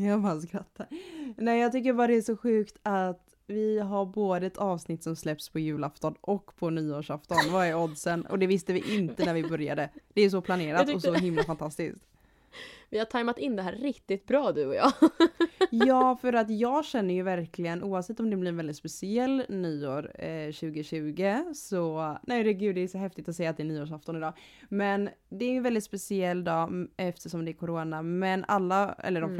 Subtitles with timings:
[0.06, 0.86] Jag bara skrattar.
[1.36, 5.16] Nej jag tycker bara det är så sjukt att vi har både ett avsnitt som
[5.16, 7.36] släpps på julafton och på nyårsafton.
[7.52, 8.26] Vad är oddsen?
[8.26, 9.90] Och det visste vi inte när vi började.
[10.14, 12.04] Det är så planerat och så himla fantastiskt.
[12.90, 14.92] Vi har tajmat in det här riktigt bra du och jag.
[15.70, 20.12] Ja, för att jag känner ju verkligen, oavsett om det blir en väldigt speciell nyår
[20.14, 23.64] eh, 2020, så nej det gud det är så häftigt att säga att det är
[23.64, 24.32] nyårsafton idag.
[24.68, 28.92] Men det är ju en väldigt speciell dag mm, eftersom det är corona, men alla,
[28.92, 29.36] eller de Mm.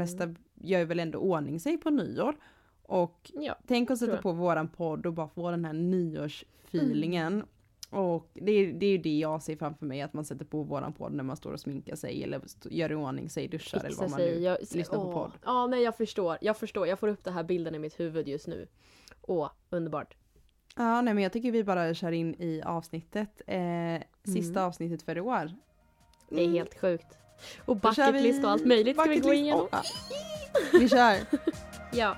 [0.63, 2.35] Gör väl ändå ordning sig på nyår.
[2.83, 3.55] Och Ja.
[3.67, 7.43] tänk att sätta på våran podd och bara få den här nyårsfeelingen.
[7.89, 10.63] Och det är, det är ju det jag ser framför mig, att man sätter på
[10.63, 13.87] våran podd när man står och sminkar sig eller gör i ordning sig, duschar eller
[13.87, 14.35] Fixa vad man sig.
[14.35, 15.13] nu Jag, lyssnar på åh.
[15.13, 15.31] podd.
[15.45, 16.37] Ja, nej jag förstår.
[16.41, 16.87] Jag förstår.
[16.87, 18.67] Jag får upp den här bilden i mitt huvud just nu.
[19.21, 20.15] Åh, underbart.
[20.75, 23.41] Ja, nej men jag tycker vi bara kör in i avsnittet.
[23.47, 24.67] Eh, sista Mm.
[24.67, 25.51] avsnittet för i år.
[26.29, 27.17] Det är helt sjukt.
[27.65, 29.67] Och Då kör bucket list och allt möjligt ska vi gå igenom.
[30.73, 31.17] Vi kör!
[31.91, 32.15] Ja.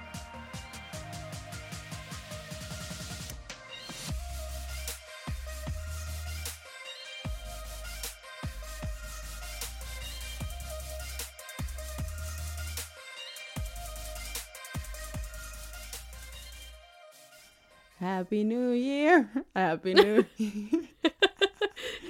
[18.03, 19.25] Happy New Year!
[19.53, 20.87] Happy New Year!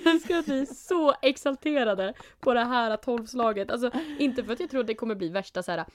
[0.06, 3.72] Jag ska bli så exalterade på det här tolvslaget.
[3.72, 5.86] Alltså inte för att jag tror att det kommer bli värsta så här, eh,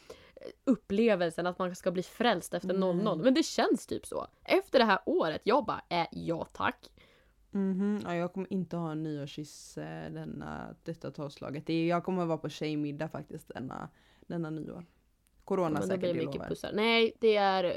[0.64, 3.22] upplevelsen att man ska bli frälst efter 00.
[3.22, 4.26] Men det känns typ så.
[4.44, 6.90] Efter det här året, jag bara äh, ja tack.
[7.50, 11.66] Mhm, ja, jag kommer inte ha en nyårskyss eh, denna, detta tolvslaget.
[11.66, 13.88] Det är, jag kommer vara på tjejmiddag faktiskt denna,
[14.26, 14.84] denna nyår.
[15.44, 16.70] Corona Men det säkert, blir jag mycket pussar.
[16.72, 17.74] Nej, det är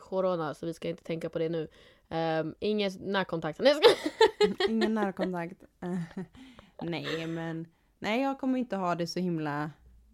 [0.00, 1.68] corona så vi ska inte tänka på det nu.
[2.12, 3.58] Um, ingen närkontakt.
[3.58, 4.68] Nej, jag ska...
[4.72, 5.62] Ingen närkontakt.
[6.82, 7.66] nej men,
[7.98, 9.70] nej jag kommer inte ha det så himla,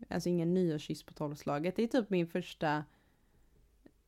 [0.08, 1.77] alltså ingen nyårskyss på tolvslaget.
[1.77, 2.84] Det är typ min första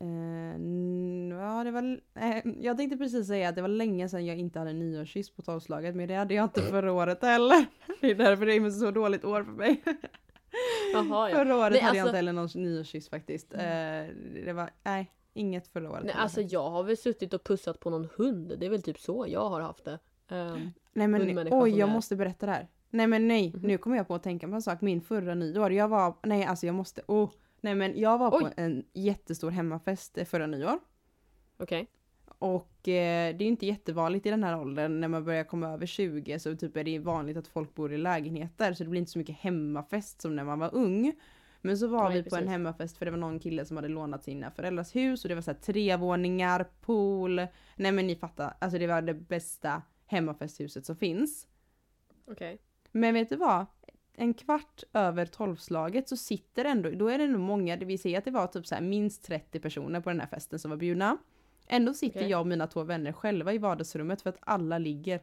[0.01, 4.37] n- ja, det var, eh, jag tänkte precis säga att det var länge sedan jag
[4.39, 7.67] inte hade nyårskyss på tolvslaget men det hade jag inte förra året heller.
[8.01, 9.83] Det är därför det är ett så dåligt år för mig.
[10.93, 11.37] Jaha, ja.
[11.37, 13.55] Förra året Nej, hade jag alltså- inte heller någon nyårskyss faktiskt.
[13.55, 13.61] Eh,
[14.45, 16.05] det var, nej, inget förra året.
[16.05, 18.53] Nej, alltså jag har väl suttit och pussat på någon hund.
[18.59, 19.99] Det är väl typ så jag har haft det.
[20.29, 22.69] Ehm, Nej men oj, jag är- måste berätta det här.
[22.91, 23.63] Nej men nej, Mhm.
[23.67, 24.81] nu kommer jag på att tänka på en sak.
[24.81, 27.31] Min förra nyår, jag var, nej alltså jag måste, oh.
[27.61, 28.53] Nej men jag var på Oj.
[28.57, 30.79] en jättestor hemmafest eh, förra nyår.
[31.59, 31.87] Okej.
[32.39, 35.87] Och eh, det är inte jättevanligt i den här åldern när man börjar komma över
[35.87, 39.13] 20 så typ är det vanligt att folk bor i lägenheter så det blir inte
[39.13, 41.13] så mycket hemmafest som när man var ung.
[41.61, 42.51] Men så var Nej, vi på en precis.
[42.51, 45.43] hemmafest för det var någon kille som hade lånat sina föräldrars hus och det var
[45.43, 47.47] så här tre våningar, pool.
[47.77, 51.49] Nej men ni fattar, alltså det var det bästa hemmafesthuset som finns.
[52.27, 52.59] Okej.
[52.93, 53.67] Men vet du vad?
[54.15, 58.25] En kvart över tolvslaget så sitter ändå, då är det nog många, vi ser att
[58.25, 61.19] det var typ så här minst 30 personer på den här festen som var bjudna.
[61.67, 62.31] Ändå sitter Okej.
[62.31, 65.21] jag och mina två vänner själva i vardagsrummet för att alla ligger.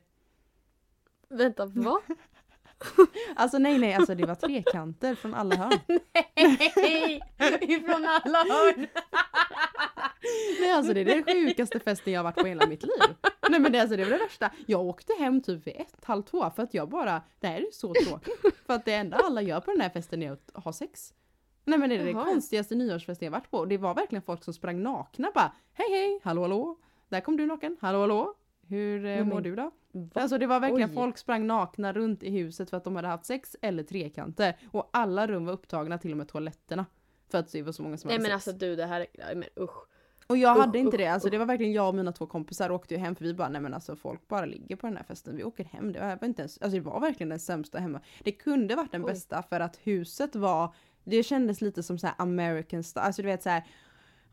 [1.29, 2.01] Vänta, va?
[3.36, 5.80] Alltså nej nej, alltså det var trekanter från alla hörn.
[6.75, 7.22] Nej!
[7.62, 8.88] Ifrån alla hörn!
[10.59, 13.16] Nej alltså det är den sjukaste festen jag har varit på hela mitt liv.
[13.50, 14.52] Nej men det, alltså, det var det värsta.
[14.66, 17.66] Jag åkte hem typ vid ett, halv två för att jag bara, det här är
[17.72, 18.40] så tråkigt.
[18.66, 21.13] För att det enda alla gör på den här festen är att ha sex.
[21.66, 22.25] Nej men det är det Jaha.
[22.25, 23.66] konstigaste nyårsfesten jag varit på.
[23.66, 26.78] Det var verkligen folk som sprang nakna bara hej hej, hallå hallå.
[27.09, 28.34] Där kom du naken, hallå hallå.
[28.67, 29.71] Hur eh, Men- mår du då?
[29.91, 30.21] Va?
[30.21, 30.95] Alltså det var verkligen Oj.
[30.95, 34.57] folk sprang nakna runt i huset för att de hade haft sex eller trekanter.
[34.71, 36.85] Och alla rum var upptagna, till och med toaletterna.
[37.29, 38.47] För att det var så många som Nej hade men sex.
[38.47, 39.07] alltså du det här är...
[39.13, 39.85] Nej, men usch.
[40.27, 41.31] Och jag hade inte usch, det, alltså usch.
[41.31, 43.61] det var verkligen jag och mina två kompisar åkte ju hem för vi bara nej
[43.61, 45.91] men alltså folk bara ligger på den här festen, vi åker hem.
[45.91, 48.01] Det var inte ens, alltså det var verkligen den sämsta hemma.
[48.23, 49.11] Det kunde varit den Oj.
[49.11, 53.27] bästa för att huset var, det kändes lite som så här American style, alltså du
[53.27, 53.63] vet så här.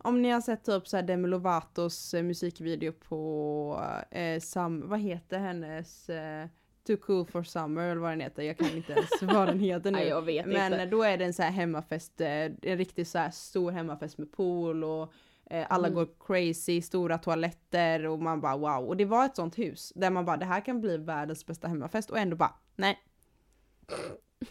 [0.02, 5.00] Om ni har sett typ så här Demi Lovatos eh, musikvideo på, eh, Sam, vad
[5.00, 6.46] heter hennes, eh,
[6.86, 9.90] Too cool for summer eller vad den heter, jag kan inte ens vad den heter
[9.90, 9.98] nu.
[9.98, 10.10] Nej
[10.46, 10.86] Men inte.
[10.86, 14.32] då är det en så här hemmafest, eh, en riktigt så här stor hemmafest med
[14.32, 15.12] pool och
[15.50, 15.94] eh, alla Mm.
[15.94, 18.88] går crazy, stora toaletter och man bara wow.
[18.88, 21.68] Och det var ett sånt hus där man bara det här kan bli världens bästa
[21.68, 22.98] hemmafest och ändå bara nej.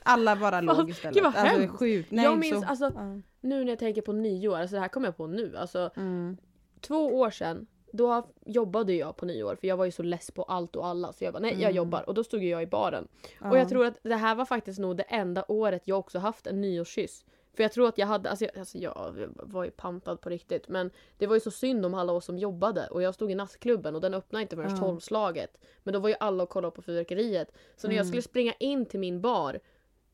[0.04, 1.16] Alla bara låg istället.
[1.16, 2.12] gud vad alltså, sjukt.
[2.12, 3.22] Nej, jag minns, så, alltså ja.
[3.42, 5.58] Nu när jag tänker på nyår, alltså det här kommer jag på nu.
[5.58, 6.38] Alltså mm.
[6.82, 10.44] två år sedan, då jobbade jag på nyår för jag var ju så less på
[10.44, 11.76] allt och alla så jag bara nej jag Mm.
[11.76, 13.08] jobbar och då stod jag i baren.
[13.42, 13.58] Och Ja.
[13.58, 16.62] jag tror att det här var faktiskt nog det enda året jag också haft en
[16.62, 17.26] nyårskyss.
[17.54, 20.68] För jag tror att jag hade, alltså jag, alltså jag var ju pantad på riktigt
[20.68, 23.36] men det var ju så synd om alla oss som jobbade och jag stod i
[23.36, 24.78] nattklubben och den öppnade inte förrän Ja.
[24.78, 25.58] tolvslaget.
[25.84, 27.52] Men då var ju alla och kollade på fyrverkeriet.
[27.76, 28.08] Så när jag Mm.
[28.08, 29.60] skulle springa in till min bar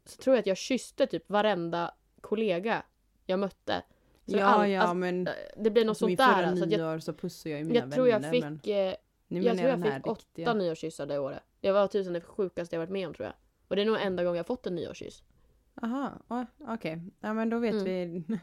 [0.06, 2.84] så tror jag att jag kysste typ varenda kollega
[3.28, 3.84] jag mötte.
[4.26, 6.56] Så ja, all- ja alltså, men Det blir något alltså, min sånt förra där.
[6.56, 8.32] Så att jag, nyår så pussade jag ju mina jag tror jag vänner.
[8.32, 8.54] fick, men
[8.90, 8.96] eh,
[9.28, 11.44] nu jag tror jag fick åtta nyårskyssar det året.
[11.62, 13.34] Det var tusen det sjukaste jag varit med om tror jag.
[13.68, 15.24] Och det är nog enda gången jag fått en nyårskyss.
[15.82, 16.12] Aha,
[16.60, 17.02] okej.
[17.20, 17.84] Ja men då vet Mm.
[17.86, 18.24] vi.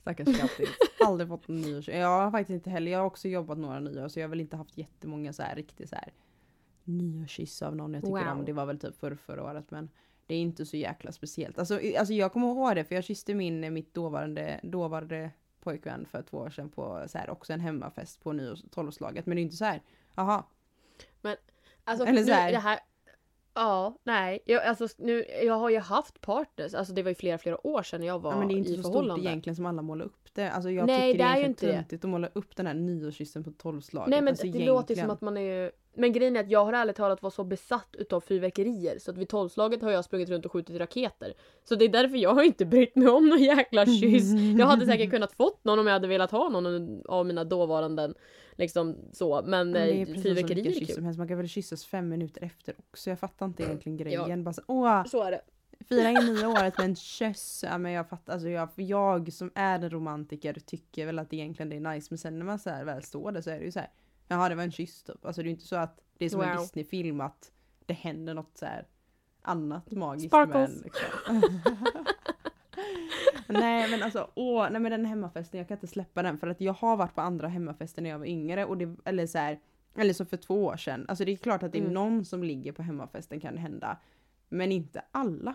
[0.00, 0.68] Stackars kattis.
[1.06, 1.88] Aldrig fått en nyårs...
[1.88, 4.40] Jag har faktiskt inte heller, jag har också jobbat några nyår så jag har väl
[4.40, 6.12] inte haft jättemånga så här riktigt så här
[6.84, 8.28] nyårskyss av någon jag tycker Wow.
[8.38, 8.44] om.
[8.44, 9.88] Det var väl typ för förra året men
[10.28, 11.58] det är inte så jäkla speciellt.
[11.58, 15.30] Alltså, i- alltså jag kommer ihåg det för jag kysste min, mitt dåvarande, dåvarande
[15.60, 19.26] pojkvän för två år sedan på så här, också en hemmafest på nyårs, tolvslaget.
[19.26, 19.82] Men det är inte så här,
[20.14, 20.48] aha,
[21.84, 22.52] Alltså, Eller så nu, här.
[22.52, 22.80] det här
[23.54, 24.38] Ja, nej.
[24.44, 27.82] Jag, alltså, nu, jag har ju haft partners, alltså det var ju flera, flera år
[27.82, 29.28] sedan jag var Ja, men det är inte i så stort förhållande.
[29.30, 30.50] egentligen som alla målar upp det.
[30.50, 31.72] Alltså jag Nej, tycker det det är är ju egentligen inte det.
[31.82, 34.10] töntigt att måla upp den här nyårskyssen på tolvslaget.
[34.10, 35.06] Nej men alltså, det låter ju egentligen.
[35.06, 37.88] som att man är Men grejen är att jag har ärligt talat varit så besatt
[37.98, 41.32] utav fyrverkerier så att vid tolvslaget har jag sprungit runt och skjutit raketer.
[41.64, 44.32] Så det är därför jag har inte brytt mig om någon jäkla kyss.
[44.58, 48.14] Jag hade säkert kunnat fått någon om jag hade velat ha någon av mina dåvarande
[48.56, 49.42] liksom så.
[49.42, 50.94] Men, Men det är eh, precis som fyrverkerier vilken är kul.
[50.94, 51.18] som helst.
[51.18, 53.10] Man kan väl kyssas fem minuter efter också.
[53.10, 54.22] Jag fattar inte egentligen Ja.
[54.24, 54.44] grejen.
[54.44, 55.40] Bara så, åh, Så är det.
[55.88, 57.64] fira in nya året med en kyss.
[57.68, 58.32] Ja, men jag fattar.
[58.32, 62.06] Alltså jag, jag som är en romantiker tycker väl att egentligen det är nice.
[62.10, 63.88] Men sen när man så här väl står där så är det ju så här.
[64.28, 65.24] Jaha det var en kyss typ.
[65.26, 66.58] Alltså det är ju inte så att det är som en Wow.
[66.58, 67.52] Disney-film att
[67.86, 68.66] det händer något så
[69.42, 70.54] annat magiskt Sparkles.
[70.54, 71.60] med en, liksom.
[73.48, 76.60] nej men alltså åh, nej men den hemmafesten jag kan inte släppa den för att
[76.60, 79.60] jag har varit på andra hemmafester när jag var yngre och det, eller så här,
[79.96, 81.04] eller så för två år sedan.
[81.08, 81.94] Alltså det är klart att det är Mm.
[81.94, 83.98] någon som ligger på hemmafesten kan det hända.
[84.48, 85.54] Men inte alla.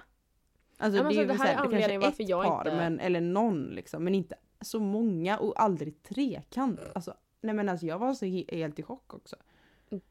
[0.77, 2.59] Alltså Ja, det så är det här är här, anledningen kanske varför ett jag par
[2.67, 6.79] inte- men, eller någon liksom men inte så många och aldrig trekant.
[6.95, 9.35] Alltså nej men alltså jag var så he- helt i chock också.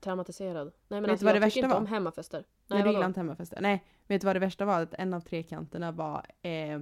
[0.01, 0.67] Traumatiserad.
[0.67, 1.77] Nej men Vet alltså, du vad jag det värsta inte var?
[1.77, 2.45] om hemmafester.
[2.69, 2.93] Nej, du vadå?
[2.93, 3.61] gillar inte hemmafester.
[3.61, 4.81] Nej, vet du vad det värsta var?
[4.83, 6.81] Att en av trekanterna var eh,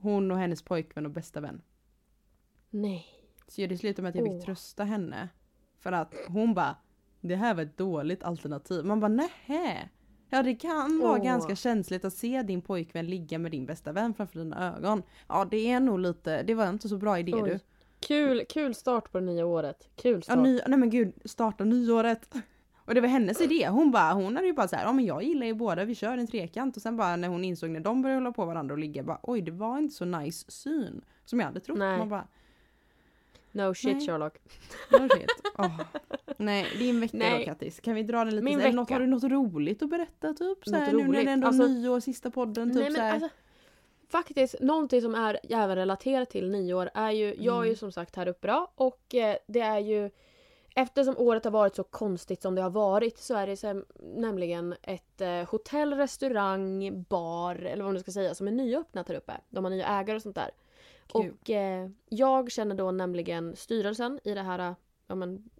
[0.00, 1.62] hon och hennes pojkvän och bästa vän.
[2.70, 3.06] Nej.
[3.48, 5.28] Så det slutade med att jag fick trösta henne.
[5.78, 6.76] För att hon bara,
[7.20, 8.84] det här var ett dåligt alternativ.
[8.84, 9.88] Man bara, nähä.
[10.30, 11.24] Ja det kan vara Åh.
[11.24, 15.02] ganska känsligt att se din pojkvän ligga med din bästa vän framför dina ögon.
[15.28, 17.50] Ja det är nog lite, det var inte så bra idé Oj.
[17.50, 17.58] du.
[18.06, 19.88] Kul, kul start på det nya året.
[19.96, 20.38] Kul Ja, start.
[20.38, 22.34] ny, nej men gud, starta nyåret.
[22.76, 23.68] Och det var hennes idé.
[23.68, 25.94] Hon bara, hon hade ju bara så här, ja men jag gillar ju båda, vi
[25.94, 26.76] kör en trekant.
[26.76, 29.18] Och sen bara när hon insåg när de började hålla på varandra och ligga, bara
[29.22, 31.00] oj det var inte så nice syn.
[31.24, 31.78] Som jag hade trott.
[31.78, 31.98] Nej.
[31.98, 32.26] Man bara,
[33.52, 34.06] No shit Nej.
[34.06, 34.38] Sherlock.
[34.92, 35.30] no shit.
[35.58, 35.80] Åh.
[36.36, 37.38] Nej, din vecka Nej.
[37.38, 37.80] då Kattis.
[37.80, 38.44] Kan vi dra den lite?
[38.44, 38.94] Min Eller något, vecka.
[38.94, 40.58] har du något roligt att berätta typ?
[40.64, 42.68] Så Något här, nu när det ändå är Alltså- nyår, sista podden.
[42.70, 43.12] Typ Nej så men här.
[43.14, 43.28] alltså.
[44.08, 47.76] Faktiskt, någonting som är även relaterat till nyår är ju, jag är ju Mm.
[47.76, 50.10] som sagt här uppe då och eh, det är ju
[50.78, 53.82] Eftersom året har varit så konstigt som det har varit så är det så,
[54.16, 59.16] nämligen ett eh, hotell, restaurang, bar eller vad man ska säga som är nyöppnat här
[59.16, 59.32] uppe.
[59.48, 60.50] De har nya ägare och sånt där.
[61.06, 61.32] Kul.
[61.42, 64.74] Och eh, jag känner då nämligen styrelsen i det här,
[65.06, 65.50] ja men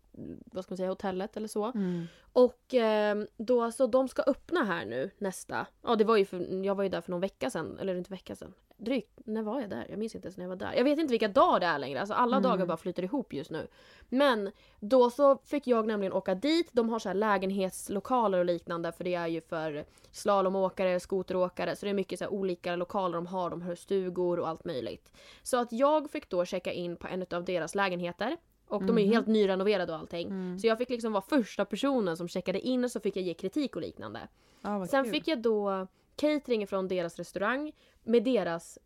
[0.53, 1.65] vad ska man säga, hotellet eller så.
[1.65, 2.07] Mm.
[2.33, 5.67] Och eh, då så de ska öppna här nu nästa.
[5.83, 7.79] Ja det var ju för, jag var ju där för någon vecka sedan.
[7.81, 8.55] Eller inte vecka sedan.
[8.79, 9.21] Drygt.
[9.25, 9.87] När var jag där?
[9.91, 10.75] Jag minns inte ens när jag var där.
[10.77, 12.01] Jag vet inte vilka dagar det är längre.
[12.01, 12.51] Alltså alla Mm.
[12.51, 13.67] dagar bara flyter ihop just nu.
[14.09, 16.69] Men då så fick jag nämligen åka dit.
[16.73, 18.93] De har så här lägenhetslokaler och liknande.
[18.93, 21.77] För det är ju för slalomåkare, skoteråkare.
[21.77, 23.51] Så det är mycket så olika lokaler de har.
[23.51, 25.13] De har stugor och allt möjligt.
[25.43, 28.37] Så att jag fick då checka in på en av deras lägenheter.
[28.69, 29.15] Och de är ju Mhm.
[29.15, 30.29] helt nyrenoverade och allting.
[30.29, 30.59] Mm.
[30.59, 33.35] Så jag fick liksom vara första personen som checkade in och så fick jag ge
[33.35, 34.29] kritik och liknande.
[34.61, 35.13] Vad Sen kul.
[35.13, 38.79] fick jag då catering från deras restaurang med deras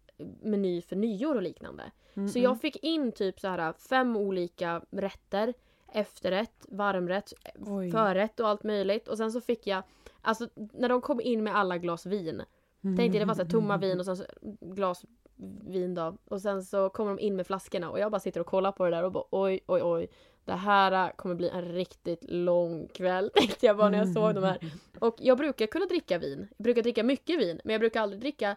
[0.42, 1.82] meny för nyår och liknande.
[2.14, 2.50] Mm, Så mm.
[2.50, 5.54] jag fick in typ så här fem olika rätter,
[5.92, 7.32] efterrätt, varmrätt,
[7.66, 7.90] Oj.
[7.90, 9.08] förrätt och allt möjligt.
[9.08, 9.82] Och sen så fick jag,
[10.22, 12.42] alltså när de kom in med alla glas vin.
[12.96, 14.24] Tänkte det var så tomma vin och sen så
[14.60, 15.04] glas
[15.66, 16.16] vin då.
[16.24, 18.84] Och sen så kommer de in med flaskorna och jag bara sitter och kollar på
[18.84, 20.08] det där och bara oj oj oj.
[20.44, 24.34] Det här äh, kommer bli en riktigt lång kväll tänkte jag bara när jag såg
[24.34, 24.58] de här.
[24.98, 26.48] Och jag brukar kunna dricka vin.
[26.56, 27.60] Jag brukar dricka mycket vin.
[27.64, 28.56] Men jag brukar aldrig dricka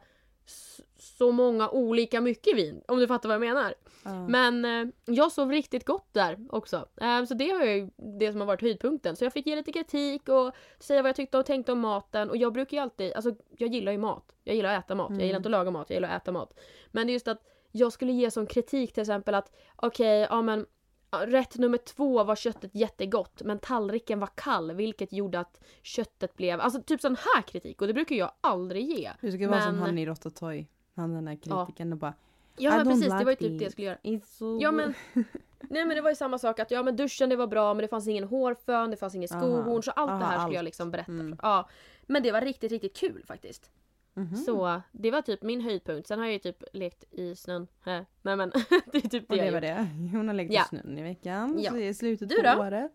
[0.97, 2.81] så många olika mycket vin.
[2.87, 3.73] Om du fattar vad jag menar.
[4.03, 4.27] Ja.
[4.27, 6.87] Men eh, jag sov riktigt gott där också.
[7.01, 9.15] Eh, så det har ju det som har varit höjdpunkten.
[9.15, 12.29] Så jag fick ge lite kritik och säga vad jag tyckte och tänkte om maten.
[12.29, 14.35] Och jag brukar ju alltid, alltså jag gillar ju mat.
[14.43, 15.09] Jag gillar att äta mat.
[15.09, 15.37] Jag gillar Mm.
[15.39, 16.59] inte att laga mat, jag gillar att äta mat.
[16.91, 20.41] Men det är just att jag skulle ge som kritik till exempel att okej, ja
[20.41, 20.65] men
[21.21, 26.59] Rätt nummer två var köttet jättegott men tallriken var kall vilket gjorde att köttet blev,
[26.61, 29.11] alltså typ sån här kritik och det brukar jag aldrig ge.
[29.21, 30.67] Du ska vara som men- han i Rototoy.
[30.95, 32.13] Han den där kritikern och bara
[32.57, 33.57] Ja men precis, det like var ju typ this.
[33.59, 34.19] det jag skulle göra.
[34.25, 34.93] So Ja good." men
[35.69, 37.81] Nej men det var ju samma sak att ja men duschen det var bra men
[37.81, 40.53] det fanns ingen hårfön, det fanns ingen skohorn så allt det Aha, här skulle allt.
[40.55, 41.11] jag liksom berätta.
[41.11, 41.37] Mm.
[41.37, 41.47] För.
[41.47, 41.69] Ja.
[42.07, 43.71] Men det var riktigt riktigt kul faktiskt.
[44.13, 44.35] Mhm.
[44.35, 46.07] Så det var typ min höjdpunkt.
[46.07, 47.67] Sen har jag ju typ lekt i snön.
[47.85, 48.05] Hä?
[48.21, 48.49] Nej men
[48.91, 49.87] det är typ det Och jag det var gjort.
[50.11, 50.17] det.
[50.17, 50.63] Hon har lekt i Ja.
[50.63, 51.59] snön i veckan.
[51.59, 51.71] Ja.
[51.71, 52.61] Så det är slutet Du på då?
[52.61, 52.91] året.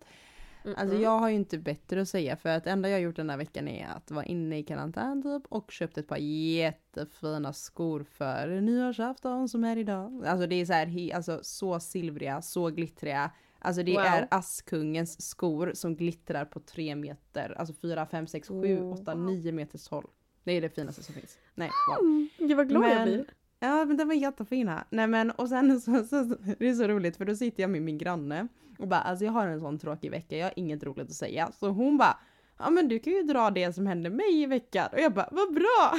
[0.65, 1.03] Mm, Alltså mm.
[1.03, 3.31] jag har ju inte bättre att säga för att det enda jag har gjort den
[3.31, 8.03] här veckan är att vara inne i karantän typ och köpt ett par jättefina skor
[8.11, 10.27] för nyårsafton som är idag.
[10.27, 13.31] Alltså det är så här, alltså så silvriga, så glittriga.
[13.59, 14.01] Alltså det Wow.
[14.01, 17.55] är Askungens skor som glittrar på tre meter.
[17.59, 20.07] Alltså fyra, fem, sex, sju, åtta, nio meters håll.
[20.49, 21.39] Det är det finaste som finns.
[21.55, 22.05] Nej, wow.
[22.07, 23.25] Mm, Gud vad glad jag Men- blir.
[23.61, 24.85] Ja men de var jättefina.
[24.91, 26.25] Nej men och sen så, så, så
[26.59, 29.33] det är så roligt för då sitter jag med min granne och bara alltså jag
[29.33, 31.53] har en sån tråkig vecka, jag har inget roligt att säga.
[31.61, 32.19] Så hon bara
[32.59, 35.29] ja men du kan ju dra det som hände mig i veckan och jag bara
[35.33, 35.93] vad bra!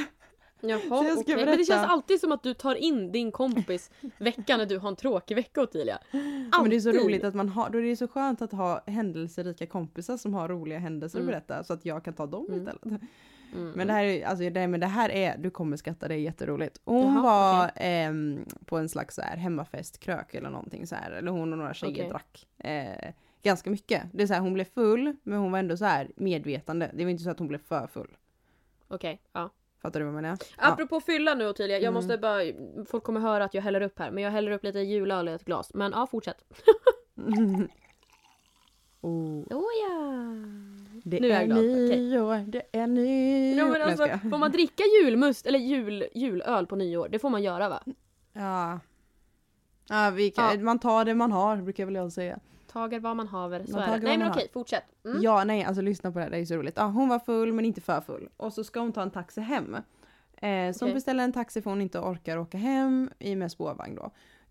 [0.62, 1.36] Jaha jag okej.
[1.36, 4.88] Men det känns alltid som att du tar in din kompis vecka när du har
[4.88, 5.98] en tråkig vecka Ottilia.
[6.12, 6.60] Alltid.
[6.62, 8.82] Men det är så roligt att man har, då är det så skönt att ha
[8.86, 11.32] händelserika kompisar som har roliga händelser att Mm.
[11.32, 12.58] berätta så att jag kan ta dem Mm.
[12.60, 13.00] istället.
[13.52, 13.70] Mm.
[13.70, 16.18] Men det här är, alltså det, men det här är, du kommer skratta, det är
[16.18, 16.80] jätteroligt.
[16.84, 21.10] Hon Jaha, var ehm, på en slags så här hemmafestkrök eller någonting så här.
[21.10, 22.08] Eller hon och några tjejer Okej.
[22.08, 24.02] drack eh, ganska mycket.
[24.12, 26.90] Det är så här, hon blev full men hon var ändå så här medvetande.
[26.94, 28.16] Det var inte så att hon blev för full.
[28.88, 29.50] Okej, ja.
[29.82, 30.38] Fattar du vad jag menar?
[30.56, 31.94] Apropå fylla nu Ottilia, jag Mm.
[31.94, 32.40] måste bara,
[32.86, 35.32] folk kommer höra att jag häller upp här men jag häller upp lite julöl i
[35.32, 35.74] ett glas.
[35.74, 36.44] Men ja, fortsätt.
[36.66, 36.72] Ja.
[39.00, 40.34] oh, Oh ja.
[41.04, 43.58] Det Nu är är nyår, det är nyår.
[43.58, 47.08] Ja, men alltså, får man dricka julmust eller jul, julöl på nyår?
[47.08, 47.82] Det får man göra va?
[48.32, 48.80] Ja.
[49.88, 50.64] Ja, vi kan, Ja.
[50.64, 52.38] man tar det man har brukar väl jag säga.
[52.72, 54.04] Tager vad man haver, så Man är det.
[54.06, 54.84] Nej men okej, fortsätt.
[55.04, 55.22] Mm.
[55.22, 56.74] Ja, nej, alltså lyssna på det här, det är så roligt.
[56.76, 58.28] Ja, hon var full men inte för full.
[58.36, 59.74] Och så ska hon ta en taxi hem.
[59.74, 60.94] Eh, så hon Okej.
[60.94, 64.10] beställer en taxi för hon inte orkar åka hem i med spårvagn då.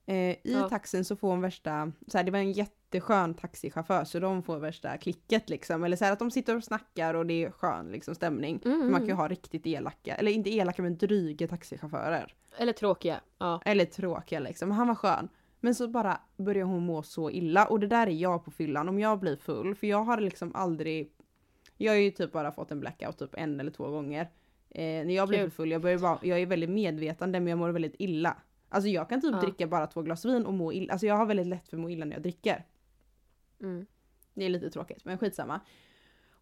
[0.10, 0.70] Eh, I Ja.
[0.70, 4.60] taxin så får hon värsta, så här, det var en jätteskön taxichaufför så de får
[4.60, 5.84] värsta klicket liksom.
[5.84, 8.62] Eller så här att de sitter och snackar och det är skön liksom stämning.
[8.66, 9.08] Mm, För man kan mm.
[9.08, 12.34] ju ha riktigt elaka, eller inte elaka men dryga taxichaufförer.
[12.58, 13.22] Eller tråkiga.
[13.38, 13.62] Ja.
[13.66, 14.72] Eller tråkiga liksom.
[14.72, 15.30] Han var skön.
[15.60, 18.90] Men så bara börjar hon må så illa och det där är jag på fyllan
[18.90, 21.12] om jag blir full för jag har liksom aldrig
[21.78, 24.22] Jag har ju typ bara fått en blackout typ en eller två gånger.
[24.70, 25.52] Eh, när jag blir Kul.
[25.52, 28.38] full, jag, börjar bara, jag är väldigt medvetande men jag mår väldigt illa.
[28.70, 29.40] Alltså jag kan typ Ja.
[29.42, 30.92] dricka bara två glas vin och må illa.
[30.94, 32.66] Alltså jag har väldigt lätt för att må illa när jag dricker.
[33.62, 33.86] Mm.
[34.34, 35.60] Det är lite tråkigt men skitsamma.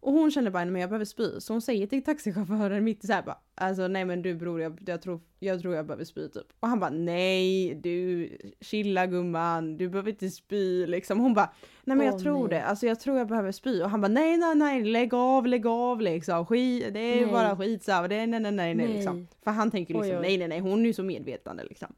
[0.00, 3.06] Och hon känner bara men jag behöver spy så hon säger till taxichauffören mitt i
[3.06, 6.04] så här bara alltså nej men du bror jag, jag, tror, jag tror jag behöver
[6.04, 6.46] spy typ.
[6.60, 8.28] Och han bara nej du
[8.60, 11.20] chilla gumman du behöver inte spy liksom.
[11.20, 11.52] Hon bara
[11.84, 12.58] nej men jag Åh, tror nej.
[12.58, 15.46] det alltså jag tror jag behöver spy och han bara nej nej nej lägg av
[15.46, 17.32] lägg av liksom skit det är Nej.
[17.32, 18.88] bara skitsamma det är nej nej nej Nej.
[18.88, 19.28] liksom.
[19.44, 20.22] För han tänker liksom Oj, oj.
[20.22, 21.94] nej nej nej hon är ju så medvetande liksom.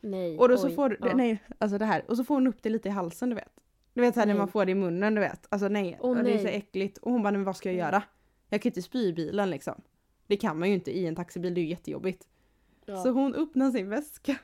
[0.00, 0.38] Nej.
[0.38, 1.14] Och då så oj, får ja.
[1.14, 3.52] nej alltså det här och så får hon upp det lite i halsen du vet.
[3.92, 4.38] Du vet såhär när Nej.
[4.38, 5.46] man får det i munnen du vet.
[5.48, 6.56] Alltså nej, Åh, och det är så nej.
[6.56, 6.98] äckligt.
[6.98, 7.84] Och hon bara nej, men vad ska jag Nej.
[7.84, 8.02] göra?
[8.48, 9.82] Jag kan inte spy i bilen liksom.
[10.26, 12.26] Det kan man ju inte i en taxibil, det är ju jättejobbigt.
[12.86, 13.02] Ja.
[13.02, 14.36] Så hon öppnar sin väska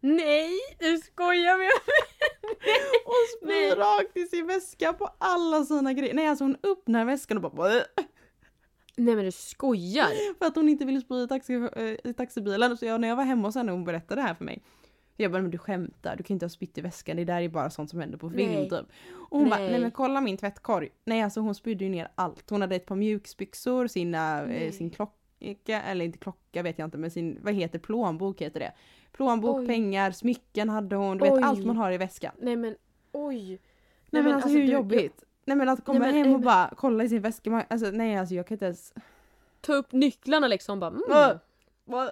[0.00, 1.70] Nej, du skojar med mig!
[3.04, 3.74] och spyr Nej.
[3.74, 6.14] rakt i sin väska på alla sina grejer.
[6.14, 7.72] Nej alltså hon öppnar väskan och bara
[8.98, 10.38] Nej men du skojar!
[10.38, 12.76] för att hon inte ville spy i, taxi, eh, i taxibilen.
[12.76, 14.62] Så jag, när jag var hemma hos henne och hon berättade det här för mig.
[15.16, 17.48] Jag bara men du skämtar, du kan inte ha spytt i väskan, det där är
[17.48, 18.70] bara sånt som händer på film Nej.
[18.70, 18.86] typ.
[19.30, 19.70] Och hon bara Nej.
[19.70, 20.88] nej men kolla min tvättkorg.
[21.04, 22.50] Nej alltså hon spydde ju ner allt.
[22.50, 24.72] Hon hade ett par mjukisbyxor, sina, eh, Nej.
[24.72, 28.72] sin klocka, eller inte klocka vet jag inte men sin, vad heter plånbok heter det.
[29.12, 29.66] Plånbok, Oj.
[29.66, 31.42] pengar, smycken hade hon, du vet Oj.
[31.42, 32.32] allt man har i väskan.
[32.38, 32.76] Nej men
[33.12, 33.60] oj!
[34.10, 35.24] Nej, men alltså, hur du- jobbigt?
[35.48, 38.16] Nej men att komma Nej, men- hem och bara kolla i sin väska, alltså nej
[38.16, 38.94] alltså jag kan inte ens.
[39.60, 41.38] Ta upp nycklarna liksom bara mm.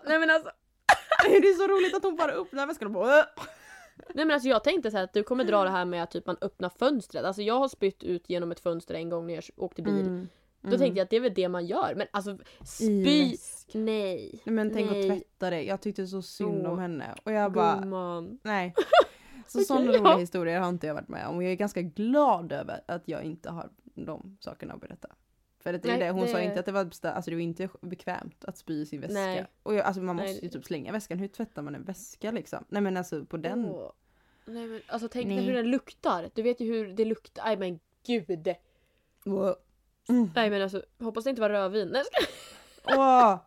[0.06, 0.50] Nej men alltså
[1.24, 3.26] Det är så roligt att hon bara öppnar väskan och bara!
[4.14, 6.26] Nej men alltså jag tänkte så att du kommer dra det här med att typ
[6.26, 7.24] man öppnar fönstret.
[7.24, 10.00] Alltså jag har spytt ut genom ett fönster en gång när jag åkte bil.
[10.00, 10.28] Mm.
[10.60, 11.94] Då tänkte jag att det är väl det man gör.
[11.96, 13.36] Men alltså spy...
[13.72, 14.40] Nej.
[14.44, 15.00] Nej men tänk Nej.
[15.00, 15.62] att tvätta det.
[15.62, 17.14] Jag tyckte så synd Åh, om henne.
[17.24, 18.38] Och jag bara, Gumman.
[18.42, 18.74] nej.
[19.46, 19.98] Så Okej, sådana ja.
[20.00, 21.36] roliga historier har inte jag varit med om.
[21.36, 25.08] Och jag är ganska glad över att jag inte har de sakerna att berätta.
[25.58, 27.40] För det är Nej, det, hon sa det- inte att det var, alltså det var
[27.42, 29.14] inte bekvämt att spy i sin väska.
[29.14, 29.46] Nej.
[29.62, 30.26] Och jag, alltså man Nej.
[30.28, 31.18] måste ju typ slänga väskan.
[31.18, 32.64] Hur tvättar man en väska liksom?
[32.68, 33.64] Nej men alltså på den.
[33.64, 33.90] Åh.
[34.44, 35.36] Nej men alltså tänk Nej.
[35.36, 36.30] dig hur den luktar.
[36.34, 37.44] Du vet ju hur det luktar.
[37.44, 38.48] Nej men gud.
[40.08, 40.30] Mm.
[40.34, 41.88] Nej men alltså hoppas det inte var rödvin.
[41.92, 43.38] Nej, jag skojar.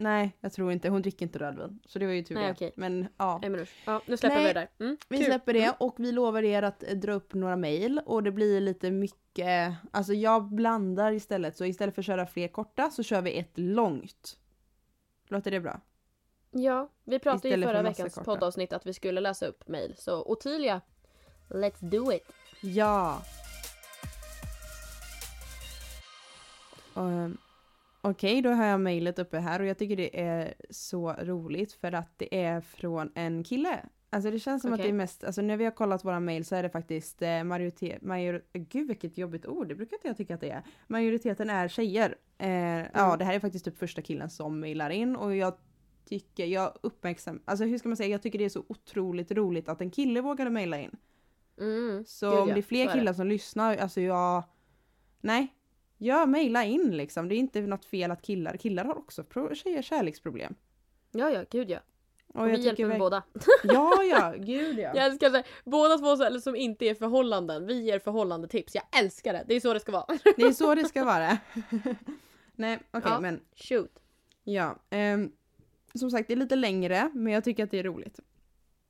[0.00, 1.80] Nej jag tror inte, hon dricker inte rödvin.
[1.86, 2.52] Så det var ju tur Nej, det.
[2.52, 2.72] okej.
[2.76, 3.38] Men ja.
[3.42, 3.82] Nej men usch.
[3.86, 4.84] Ja, nu släpper Nej, vi det där.
[4.84, 5.26] Mm, Vi kul.
[5.26, 8.60] släpper det och vi lovar er att eh, dra upp några mejl och det blir
[8.60, 13.22] lite mycket, alltså jag blandar istället så istället för att köra fler korta så kör
[13.22, 14.38] vi ett långt.
[15.28, 15.80] Låter det bra?
[16.50, 18.24] Ja, vi pratade ju Istället för förra veckans korta.
[18.24, 19.94] poddavsnitt att vi skulle läsa upp mejl.
[19.98, 20.80] Så Ottilia,
[21.48, 22.22] let's do it.
[22.62, 23.22] Ja.
[26.96, 27.38] Ehm,
[28.00, 31.92] Okej, då har jag mejlet uppe här och jag tycker det är så roligt för
[31.92, 33.80] att det är från en kille.
[34.10, 34.90] Alltså det känns som att Okej.
[34.90, 37.44] det är mest, alltså när vi har kollat våra mejl så är det faktiskt eh,
[37.44, 40.62] majoritet, major, gud vilket jobbigt ord, det brukar inte jag tycka att det är.
[40.86, 42.16] Majoriteten är tjejer.
[42.38, 43.18] Eh, Ja, Mm.
[43.18, 45.54] det här är faktiskt typ första killen som mejlar in och jag
[46.04, 49.68] tycker, jag uppmärksam, alltså hur ska man säga, jag tycker det är så otroligt roligt
[49.68, 50.96] att en kille vågade mejla in.
[51.60, 52.04] Mm.
[52.06, 52.92] Så Gud, om ja, det är fler det.
[52.92, 54.42] killar som lyssnar, alltså jag...
[55.20, 55.54] Nej.
[55.98, 57.28] Jag mejla in liksom.
[57.28, 60.54] Det är inte något fel att killar, killar har också pro- tjejer kärleksproblem.
[61.10, 61.78] Ja, ja, gud ja.
[62.34, 63.22] Och, Och vi hjälper verk- båda.
[63.64, 64.92] Ja, ja, gud ja.
[64.94, 65.44] Jag älskar det.
[65.64, 67.66] Båda två eller som inte är förhållanden.
[67.66, 68.74] Vi ger förhållandetips.
[68.74, 69.44] Jag älskar det.
[69.48, 70.06] Det är så det ska vara.
[70.36, 71.38] Det är så det ska vara.
[72.54, 73.20] Nej, okej Ja.
[73.20, 73.98] men Shoot.
[74.44, 74.76] ja.
[74.90, 75.32] ehm,
[75.94, 78.20] som sagt, det är lite längre, men jag tycker att det är roligt.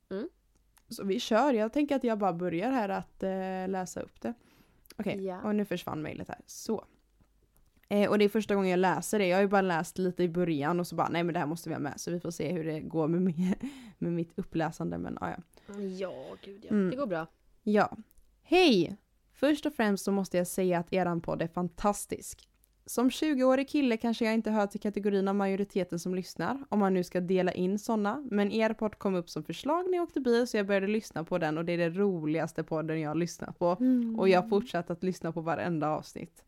[0.09, 0.29] Mm.
[0.89, 1.53] Så vi kör.
[1.53, 4.33] Jag tänker att jag bara börjar här att eh, läsa upp det.
[4.97, 5.41] Okej, Ja.
[5.41, 6.37] och nu försvann mejlet här.
[6.45, 6.85] Så.
[7.89, 9.27] Eh, och det är första gången jag läser det.
[9.27, 11.47] Jag har ju bara läst lite i början och så bara nej men det här
[11.47, 11.93] måste vi ha med.
[11.97, 13.55] Så vi får se hur det går med, mi-
[13.97, 14.97] med mitt uppläsande.
[14.97, 15.73] Men ja, ja.
[15.99, 16.13] Ja,
[16.45, 16.69] gud ja.
[16.69, 16.89] Mm.
[16.89, 17.27] Det går bra.
[17.63, 17.97] Ja.
[18.43, 18.97] Hej!
[19.33, 22.45] Först och främst så måste jag säga att eran podd är fantastisk.
[22.85, 26.93] Som 20-årig kille kanske jag inte hör till kategorin av majoriteten som lyssnar, om man
[26.93, 30.19] nu ska dela in sådana, men er podd kom upp som förslag när jag åkte
[30.21, 33.15] bil så jag började lyssna på den och det är det roligaste podden jag har
[33.15, 33.67] lyssnat på.
[34.17, 36.43] Och jag har fortsatt att lyssna på varenda avsnitt.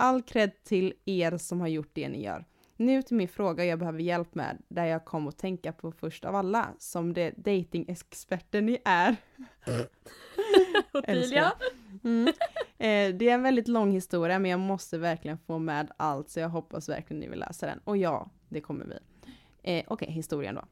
[0.00, 2.44] All cred till er som har gjort det ni gör.
[2.76, 6.24] Nu till min fråga jag behöver hjälp med, där jag kom att tänka på först
[6.24, 9.16] av alla, som det datingexperter ni är.
[10.92, 11.52] Ottilia.
[12.04, 12.28] Mm.
[12.78, 16.40] Eh, det är en väldigt lång historia men jag måste verkligen få med allt så
[16.40, 17.80] jag hoppas verkligen ni vill läsa den.
[17.84, 18.98] Och ja, det kommer vi.
[19.62, 20.64] Eh, Okej, historien då.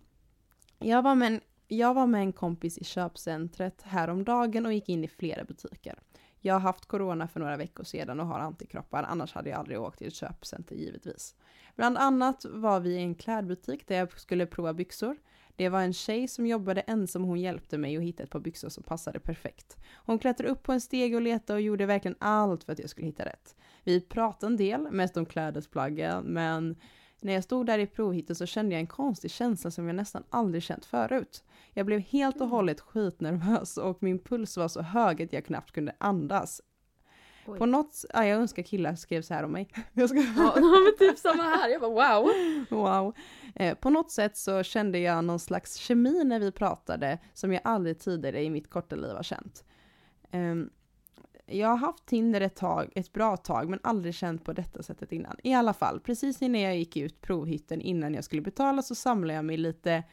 [0.78, 5.04] Jag var, med en, jag var med en kompis i köpcentret häromdagen och gick in
[5.04, 5.98] i flera butiker.
[6.40, 9.80] Jag har haft corona för några veckor sedan och har antikroppar, annars hade jag aldrig
[9.80, 11.34] åkt till ett köpcenter givetvis.
[11.76, 15.16] Bland annat var vi i en klädbutik där jag skulle prova byxor.
[15.56, 18.40] Det var en tjej som jobbade ensam och hon hjälpte mig att hitta ett par
[18.40, 19.76] byxor som passade perfekt.
[19.94, 22.90] Hon klättrade upp på en steg och letade och gjorde verkligen allt för att jag
[22.90, 23.56] skulle hitta rätt.
[23.84, 26.76] Vi pratade en del, mest om klädesplaggen, men
[27.20, 30.24] när jag stod där i provhytten så kände jag en konstig känsla som jag nästan
[30.30, 31.44] aldrig känt förut.
[31.72, 35.72] Jag blev helt och hållet skitnervös och min puls var så hög att jag knappt
[35.72, 36.60] kunde andas.
[37.46, 37.58] Oj.
[37.58, 39.68] På något, ja, jag önskar killar skrev så här om mig.
[39.92, 41.68] Jag ska, Ja, men typ samma här.
[41.68, 42.32] Jag bara wow.
[42.70, 43.14] Wow.
[43.54, 47.62] Eh, på något sätt så kände jag någon slags kemi när vi pratade som jag
[47.64, 49.64] aldrig tidigare i mitt korta liv har känt.
[50.30, 50.70] Ehm,
[51.46, 55.12] jag har haft Tinder ett tag, ett bra tag, men aldrig känt på detta sättet
[55.12, 55.36] innan.
[55.42, 59.34] I alla fall, precis innan jag gick ut provhytten innan jag skulle betala så samlade
[59.34, 60.04] jag mig lite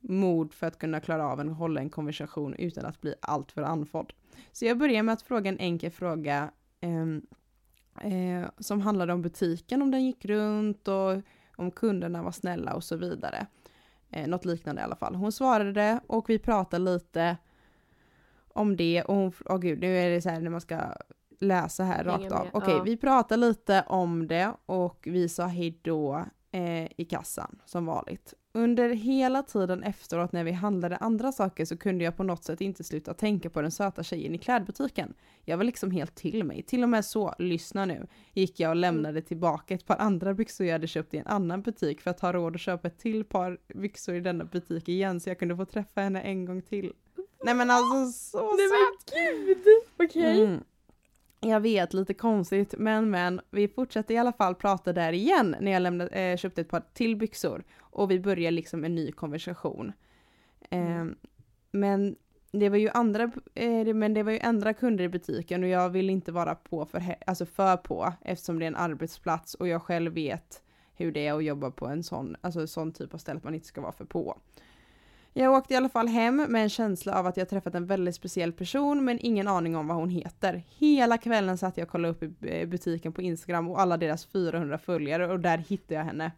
[0.00, 4.12] mod för att kunna klara av att hålla en konversation utan att bli alltför andfådd.
[4.52, 9.82] Så jag börjar med att fråga en enkel fråga eh, eh, som handlade om butiken,
[9.82, 11.22] om den gick runt och
[11.56, 13.46] om kunderna var snälla och så vidare.
[14.10, 15.14] Eh, något liknande i alla fall.
[15.14, 17.36] Hon svarade och vi pratade lite
[18.54, 20.78] om det och hon, åh gud, nu är det så här när man ska
[21.40, 22.48] läsa här Hänga rakt av.
[22.52, 22.82] Okej, ja.
[22.82, 28.34] vi pratade lite om det och vi sa hej då eh, i kassan som vanligt.
[28.52, 32.60] Under hela tiden efteråt när vi handlade andra saker så kunde jag på något sätt
[32.60, 35.14] inte sluta tänka på den söta tjejen i klädbutiken.
[35.44, 36.62] Jag var liksom helt till mig.
[36.62, 40.66] Till och med så, lyssna nu, gick jag och lämnade tillbaka ett par andra byxor
[40.66, 43.24] jag hade köpt i en annan butik för att ha råd att köpa ett till
[43.24, 46.92] par byxor i denna butik igen så jag kunde få träffa henne en gång till.
[47.44, 49.14] Nej men alltså så Nej söt!
[49.14, 49.66] men gud!
[49.96, 50.44] Okej.
[50.44, 50.64] Mm.
[51.40, 55.72] Jag vet, lite konstigt, men men vi fortsatte i alla fall prata där igen när
[55.72, 59.92] jag lämnade, eh, köpte ett par till byxor och vi började liksom en ny konversation.
[60.70, 61.08] Mm.
[61.08, 61.14] Eh,
[61.70, 62.16] men
[62.52, 65.90] det var ju andra, eh, men det var ju andra kunder i butiken och jag
[65.90, 69.82] vill inte vara på för, alltså för på eftersom det är en arbetsplats och jag
[69.82, 70.62] själv vet
[70.94, 73.44] hur det är att jobba på en sån, alltså en sån typ av ställe att
[73.44, 74.38] man inte ska vara för på.
[75.40, 78.14] Jag åkte i alla fall hem med en känsla av att jag träffat en väldigt
[78.14, 80.62] speciell person men ingen aning om vad hon heter.
[80.78, 84.26] Hela kvällen satt jag och kollade upp i eh, butiken på Instagram och alla deras
[84.26, 86.32] 400 följare och där hittade jag henne.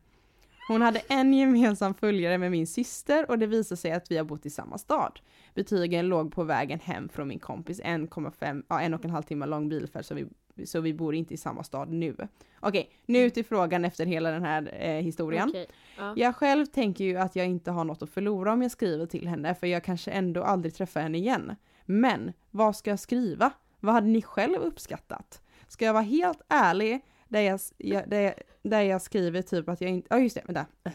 [0.69, 4.25] Hon hade en gemensam följare med min syster och det visade sig att vi har
[4.25, 5.21] bott i samma stad.
[5.55, 9.47] Betygen låg på vägen hem från min kompis 1,5, ja en och en halv timme
[9.47, 10.27] lång bilfärd så vi,
[10.67, 12.17] så vi bor inte i samma stad nu.
[12.61, 15.49] Okej, nu till frågan efter hela den här eh, historien.
[15.49, 15.67] Okej.
[15.99, 16.15] Ja.
[16.17, 19.29] Jag själv tänker ju att jag inte har något att förlora om jag skriver till
[19.29, 21.57] henne för jag kanske ändå aldrig träffar henne igen.
[21.85, 23.53] Men vad ska jag skriva?
[23.81, 25.43] Vad hade ni själv uppskattat?
[25.69, 27.01] Ska jag vara helt ärlig
[27.33, 30.67] där jag, jag, där där jag skriver typ att jag inte, ja just det, vänta.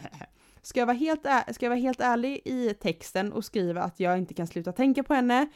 [0.62, 4.00] Ska jag, vara helt är, ska jag vara helt ärlig i texten och skriva att
[4.00, 5.48] jag inte kan sluta tänka på henne,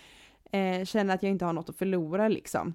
[0.53, 2.75] eh, känna att jag inte har något att förlora liksom.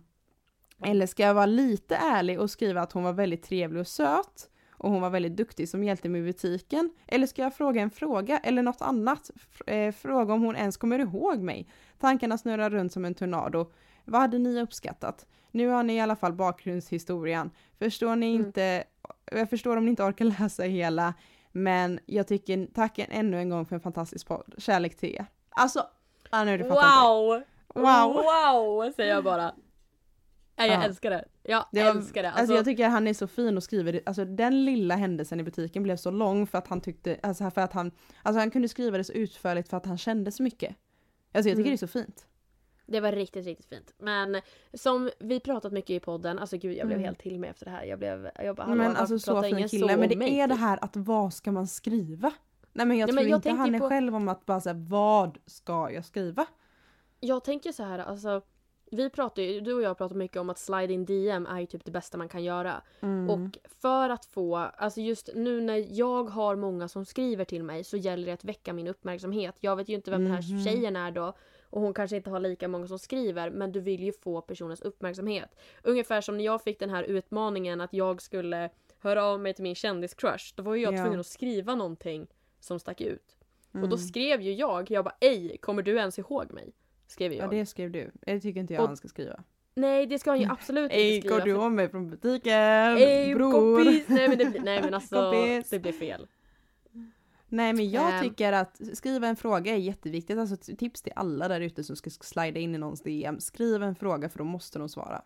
[0.86, 4.50] Eller ska jag vara lite ärlig och skriva att hon var väldigt trevlig och söt
[4.72, 6.90] och hon var väldigt duktig som hjälte mig i butiken.
[7.08, 9.32] Eller ska jag fråga en fråga eller något annat?
[9.36, 11.70] F- eh, fråga om hon ens kommer ihåg mig.
[12.00, 13.72] Tankarna snurrar runt som en tornado.
[14.08, 15.26] Vad hade ni uppskattat?
[15.52, 17.52] Nu har ni i alla fall bakgrundshistorien.
[17.80, 18.46] Förstår ni Mm.
[18.48, 18.84] inte,
[19.32, 21.14] jag förstår om ni inte orkar läsa hela,
[21.52, 24.54] men jag tycker tack ännu en gång för en fantastisk podd.
[24.58, 25.26] Kärlek till er.
[25.50, 25.88] Alltså,
[26.32, 26.70] ja, nu inte.
[26.70, 27.44] Wow!
[27.76, 28.14] Wow!
[28.14, 28.92] Wow!
[28.96, 29.54] Säger jag bara.
[30.60, 30.84] Nej, jag Ja.
[30.84, 31.26] älskar det.
[31.44, 32.30] Jag Det var- älskar det.
[32.30, 35.40] Alltså, Alltså, jag tycker han är så fin och skriver, det- alltså den lilla händelsen
[35.40, 37.92] i butiken blev så lång för att han tyckte, alltså för att han,
[38.24, 40.76] alltså han kunde skriva det så utförligt för att han kände så mycket.
[41.34, 41.64] Alltså jag tycker Mm.
[41.64, 42.26] det är så fint.
[42.88, 43.94] Det var riktigt, riktigt fint.
[43.98, 44.42] Men
[44.74, 47.06] som vi pratat mycket i podden, alltså gud jag blev Mm.
[47.08, 47.84] helt till mig efter det här.
[47.84, 50.62] Jag blev, jag bara, men alltså så fin kille, men det mig, är det typ?
[50.62, 52.32] här att vad ska man skriva?
[52.74, 54.62] Nej men jag Nej, tror men jag inte han är på- själv om att bara
[54.62, 56.46] säga vad ska jag skriva?
[57.20, 58.42] Jag tänker så här, alltså
[58.92, 61.66] vi pratar ju, du och jag pratar mycket om att slide in DM är ju
[61.66, 62.82] typ det bästa man kan göra.
[63.02, 63.30] Mm.
[63.30, 67.84] Och för att få, alltså just nu när jag har många som skriver till mig
[67.84, 69.56] så gäller det att väcka min uppmärksamhet.
[69.60, 70.64] Jag vet ju inte vem den här Mhm.
[70.64, 71.34] tjejen är då
[71.70, 74.82] och hon kanske inte har lika många som skriver men du vill ju få personens
[74.82, 75.56] uppmärksamhet.
[75.84, 79.64] Ungefär som när jag fick den här utmaningen att jag skulle höra av mig till
[79.64, 80.54] min kändiscrush.
[80.56, 81.04] Då var ju jag Ja.
[81.04, 82.28] tvungen att skriva någonting
[82.60, 83.38] som stack ut.
[83.70, 83.90] Och Mm.
[83.90, 86.74] då skrev ju jag, jag bara ej, kommer du ens ihåg mig?
[87.08, 87.52] Skrev ju Ja jag.
[87.52, 88.12] det skrev du.
[88.22, 89.44] Det tycker inte jag Och- han ska skriva.
[89.74, 91.40] Nej det ska han ju absolut Ej, inte skriva.
[91.40, 92.54] går du om mig från butiken?
[92.54, 93.52] Ej, Bror!
[93.52, 94.06] kompis!
[94.08, 95.70] Nej men, det blir, nej men alltså, Kompis.
[95.70, 96.28] det blir fel.
[97.50, 98.24] Nej men jag Ehm.
[98.30, 100.38] tycker att skriva en fråga är jätteviktigt.
[100.38, 103.40] Alltså tips till alla där ute som ska slida in i någons DM.
[103.40, 105.22] Skriv en fråga för då måste de svara.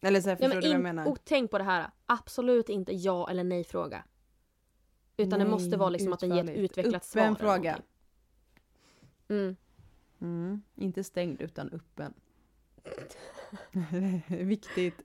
[0.00, 1.06] Eller så här, förstår men du vad jag menar?
[1.08, 4.04] och tänk på det här, absolut inte ja eller nej fråga.
[5.16, 6.70] Utan det Nej, måste vara liksom att den ger ett utförligt.
[6.70, 7.22] utvecklat Öppen svar.
[7.22, 7.78] eller fråga.
[9.28, 9.56] Mm.
[10.20, 12.14] Mm, inte stängd utan öppen.
[14.28, 15.02] Viktigt.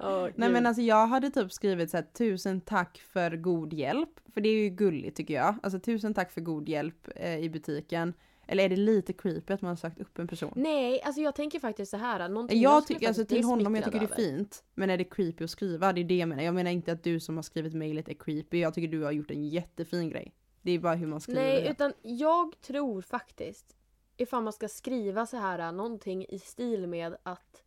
[0.00, 4.20] Oh, Nej men alltså jag hade typ skrivit så här tusen tack för god hjälp.
[4.34, 5.54] För det är ju gulligt tycker jag.
[5.62, 8.14] Alltså tusen tack för god hjälp eh, i butiken.
[8.46, 10.52] Eller är det lite creepy att man har sagt upp en person?
[10.56, 12.28] Nej, alltså jag tänker faktiskt så här.
[12.28, 14.64] Någonting Jag tycker alltså till honom, jag tycker det är fint.
[14.74, 15.92] Men är det creepy att skriva?
[15.92, 16.42] Det är det jag menar.
[16.42, 18.58] Jag menar inte att du som har skrivit mejlet är creepy.
[18.58, 20.34] Jag tycker du har gjort en jättefin grej.
[20.62, 23.76] Det är bara hur man skriver Nej, utan jag tror faktiskt
[24.16, 27.62] ifall man ska skriva så här någonting i stil med att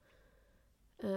[1.01, 1.07] ja,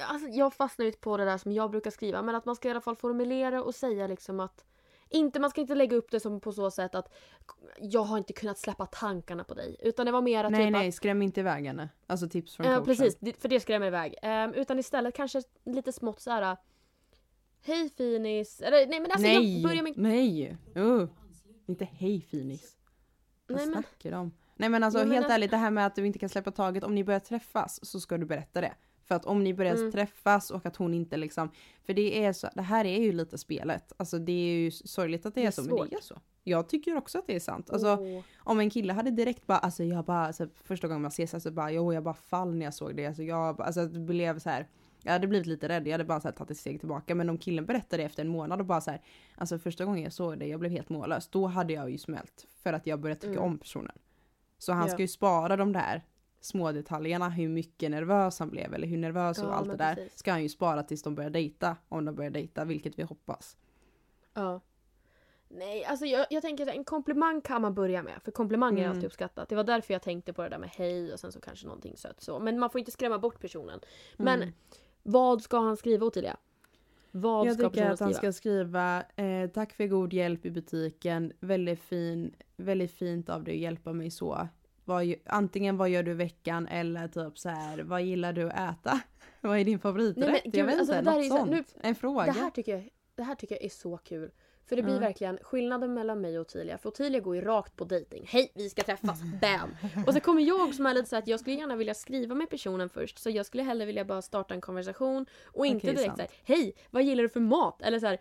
[0.00, 2.68] alltså jag fastnar lite på det där som jag brukar skriva men att man ska
[2.68, 4.64] i alla fall formulera och säga liksom att
[5.08, 7.12] inte, man ska inte lägga upp det som på så sätt att
[7.80, 9.76] jag har inte kunnat släppa tankarna på dig.
[9.80, 11.88] Utan det var mer att Nej typ nej, att skräm inte iväg henne.
[12.06, 12.84] Alltså tips från Ja coachen.
[12.84, 14.14] precis, för det skrämmer iväg.
[14.22, 16.56] Ehm, utan istället kanske lite smått så här.
[17.62, 18.60] Hej finis.
[18.60, 19.54] Eller nej men alltså nej!
[19.62, 19.92] jag börjar med...
[19.96, 20.56] Nej!
[20.76, 21.08] Uh.
[21.66, 22.76] Inte hej finis.
[23.46, 24.32] Vad Nej, men- snackar de om?
[24.56, 26.50] Nej men alltså men helt alltså- ärligt det här med att du inte kan släppa
[26.50, 26.84] taget.
[26.84, 28.74] Om ni börjar träffas så ska du berätta det.
[29.04, 29.92] För att om ni börjar Mm.
[29.92, 31.50] träffas och att hon inte liksom.
[31.82, 33.92] För det är så, det här är ju lite spelet.
[33.96, 35.90] Alltså det är ju sorgligt att det, Det är är så men svårt.
[35.90, 36.18] det är så.
[36.44, 37.70] Jag tycker också att det är sant.
[37.70, 38.22] Alltså Åh.
[38.38, 41.50] om en kille hade direkt bara, alltså jag bara, alltså, första gången man ses, alltså
[41.50, 43.06] bara, jo jag bara fall när jag såg det.
[43.06, 44.68] Alltså jag, alltså det blev så här.
[45.02, 47.14] Jag hade blivit lite rädd, jag hade bara så här, tagit ett steg tillbaka.
[47.14, 49.00] Men om killen berättade efter en månad och bara så här,
[49.36, 51.28] alltså första gången jag såg det, jag blev helt mållös.
[51.28, 52.46] Då hade jag ju smält.
[52.62, 53.44] För att jag började tycka Mm.
[53.44, 53.98] om personen.
[54.58, 54.92] Så han Ja.
[54.92, 56.02] ska ju spara de där
[56.44, 59.94] små detaljerna, hur mycket nervös han blev eller hur nervös och Ja, allt det där.
[59.94, 60.18] precis.
[60.18, 61.76] Ska han ju spara tills de börjar dejta.
[61.88, 63.56] Om de börjar dejta, vilket vi hoppas.
[64.34, 64.60] Ja.
[65.48, 68.22] Nej, alltså jag, jag tänker att en komplimang kan man börja med.
[68.24, 68.90] För komplimanger är Mm.
[68.90, 69.48] alltid uppskattat.
[69.48, 71.96] Det var därför jag tänkte på det där med hej och sen så kanske någonting
[71.96, 72.38] sött så.
[72.38, 73.80] Men man får inte skrämma bort personen.
[74.16, 74.54] Men Mm.
[75.02, 76.36] vad ska han skriva Ottilia?
[77.10, 78.18] Vad Jag ska tycker att han skriva?
[78.18, 81.32] ska skriva eh, tack för god hjälp i butiken.
[81.40, 84.48] Väldigt fin, väldigt fint av dig att hjälpa mig så.
[84.84, 88.78] Vad, antingen vad gör du i veckan eller typ så här vad gillar du att
[88.80, 89.00] äta?
[89.40, 90.16] vad är din favoriträtt?
[90.30, 91.50] Nej, men gud, jag vet alltså, inte, något sånt.
[91.50, 92.24] nu- en fråga.
[92.24, 94.30] Det här, tycker jag, det här tycker jag är så kul.
[94.68, 95.00] För det blir Ja.
[95.00, 96.78] verkligen skillnaden mellan mig och Ottilia.
[96.78, 98.24] För Ottilia går ju rakt på dating.
[98.28, 99.20] Hej, vi ska träffas.
[99.40, 99.76] Bam!
[100.06, 102.50] Och så kommer jag som är lite så att jag skulle gärna vilja skriva med
[102.50, 103.18] personen först.
[103.18, 105.26] Så jag skulle hellre vilja bara starta en konversation.
[105.44, 106.16] Och inte Okej, direkt sant.
[106.16, 107.82] så här, hej, vad gillar du för mat?
[107.82, 108.18] Eller så här,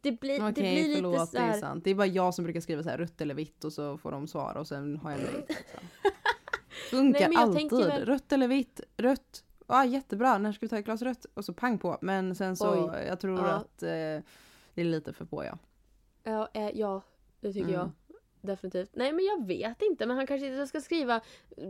[0.00, 1.84] det blir, Okej det blir lite förlåt så det är här, sant.
[1.84, 4.10] Det är bara jag som brukar skriva så här rött eller vitt och så får
[4.10, 5.20] de svara och sen har jag.
[5.20, 5.44] Liksom.
[6.90, 7.72] Funkar Nej, alltid.
[7.72, 8.80] väl- Rött eller vitt?
[8.96, 9.44] Rött.
[9.66, 11.26] Ja jättebra, när ska vi ta ett glas rött?
[11.34, 11.98] Och så pang på.
[12.02, 13.04] Men sen så, Oj.
[13.08, 13.46] jag tror Ja.
[13.48, 14.22] att eh, det
[14.74, 15.58] är lite för på ja.
[16.22, 17.02] Ja, eh, ja
[17.40, 17.74] det tycker Mm.
[17.80, 17.90] jag.
[18.40, 18.90] Definitivt.
[18.92, 20.06] Nej men jag vet inte.
[20.06, 21.20] Men han kanske inte ska skriva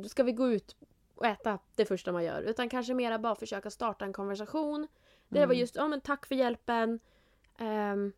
[0.08, 0.76] Ska vi gå ut
[1.14, 2.42] och äta det första man gör.
[2.42, 4.86] Utan kanske mera bara försöka starta en konversation.
[5.28, 5.58] Det var Mm.
[5.58, 7.00] just, ja men tack för hjälpen.
[7.58, 8.12] Ehm,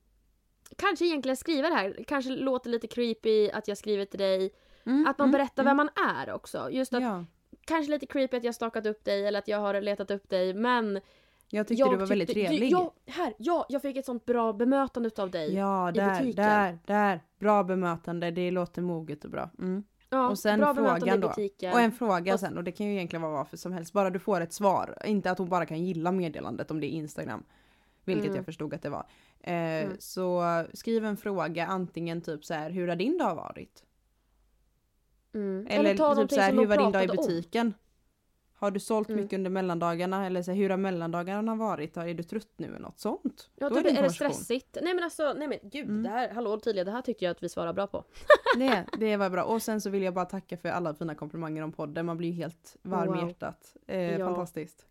[0.77, 2.05] kanske egentligen skriva det här.
[2.07, 4.51] Kanske låter lite creepy att jag skriver till dig.
[4.87, 6.71] Mm, Att man mm, berättar vem man är också.
[6.71, 7.25] Just att Ja.
[7.67, 10.55] kanske lite creepy att jag stakat upp dig eller att jag har letat upp dig
[10.55, 11.01] men
[11.51, 12.71] Jag tyckte du var väldigt tyckte- trevlig.
[12.71, 15.55] Du, ja, här, ja, jag fick ett sånt bra bemötande utav dig.
[15.55, 16.45] Ja, i där, butiken.
[16.45, 17.21] där, där.
[17.39, 19.51] Bra bemötande, det låter moget och bra.
[19.59, 19.85] Mm.
[20.11, 21.29] Ja, och sen bra frågan i då.
[21.73, 23.93] Och en fråga Och- sen, och det kan ju egentligen vara vad som helst.
[23.93, 24.99] Bara du får ett svar.
[25.05, 27.45] Inte att hon bara kan gilla meddelandet om det är Instagram.
[28.05, 28.37] Vilket Mm.
[28.37, 29.07] jag förstod att det var.
[29.41, 29.97] Eh, Mm.
[29.99, 30.43] Så
[30.75, 33.85] skriv en fråga, antingen typ så här, hur har din dag varit?
[35.35, 35.67] Mm.
[35.71, 37.27] Eller, ta typ så här, hur var din dag i pratade om.
[37.35, 37.75] butiken?
[38.55, 39.21] Har du sålt Mm.
[39.23, 40.27] mycket under mellandagarna?
[40.27, 41.97] Eller så här, hur har mellandagarna varit?
[41.97, 43.51] Är du trött nu eller något sånt?
[43.57, 44.79] Ja, Då typ, det en är det stressigt?
[44.83, 46.03] Nej men alltså, nej men gud, Mm.
[46.03, 48.05] det här, hallå tydligen, det här tyckte jag att vi svarade bra på.
[48.59, 49.43] Det, det var bra.
[49.45, 52.07] Och sen så vill jag bara tacka för alla fina komplimanger om podden.
[52.07, 53.29] Man blir ju helt varm i Wow.
[53.29, 53.77] hjärtat.
[53.87, 54.27] Eh, Ja.
[54.27, 54.87] Fantastiskt.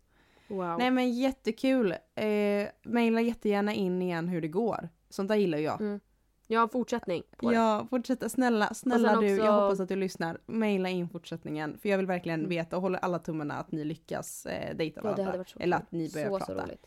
[0.50, 0.78] Wow.
[0.78, 1.92] Nej men jättekul.
[2.14, 4.88] Eh, maila jättegärna in igen hur det går.
[5.08, 5.80] Sånt där gillar jag.
[5.80, 6.00] Mm.
[6.48, 7.52] En fortsättning på.
[7.54, 8.28] Ja, fortsätta.
[8.28, 9.28] Snälla, snälla Och du.
[9.28, 10.38] Jag också- hoppas att du lyssnar.
[10.46, 11.78] Maila in fortsättningen.
[11.82, 12.48] För jag vill verkligen Mm.
[12.50, 15.44] veta och håller alla tummarna att ni lyckas eh, dejta Ja, varandra.
[15.60, 16.54] Eller att ni börjar så, prata.
[16.54, 16.86] Så roligt.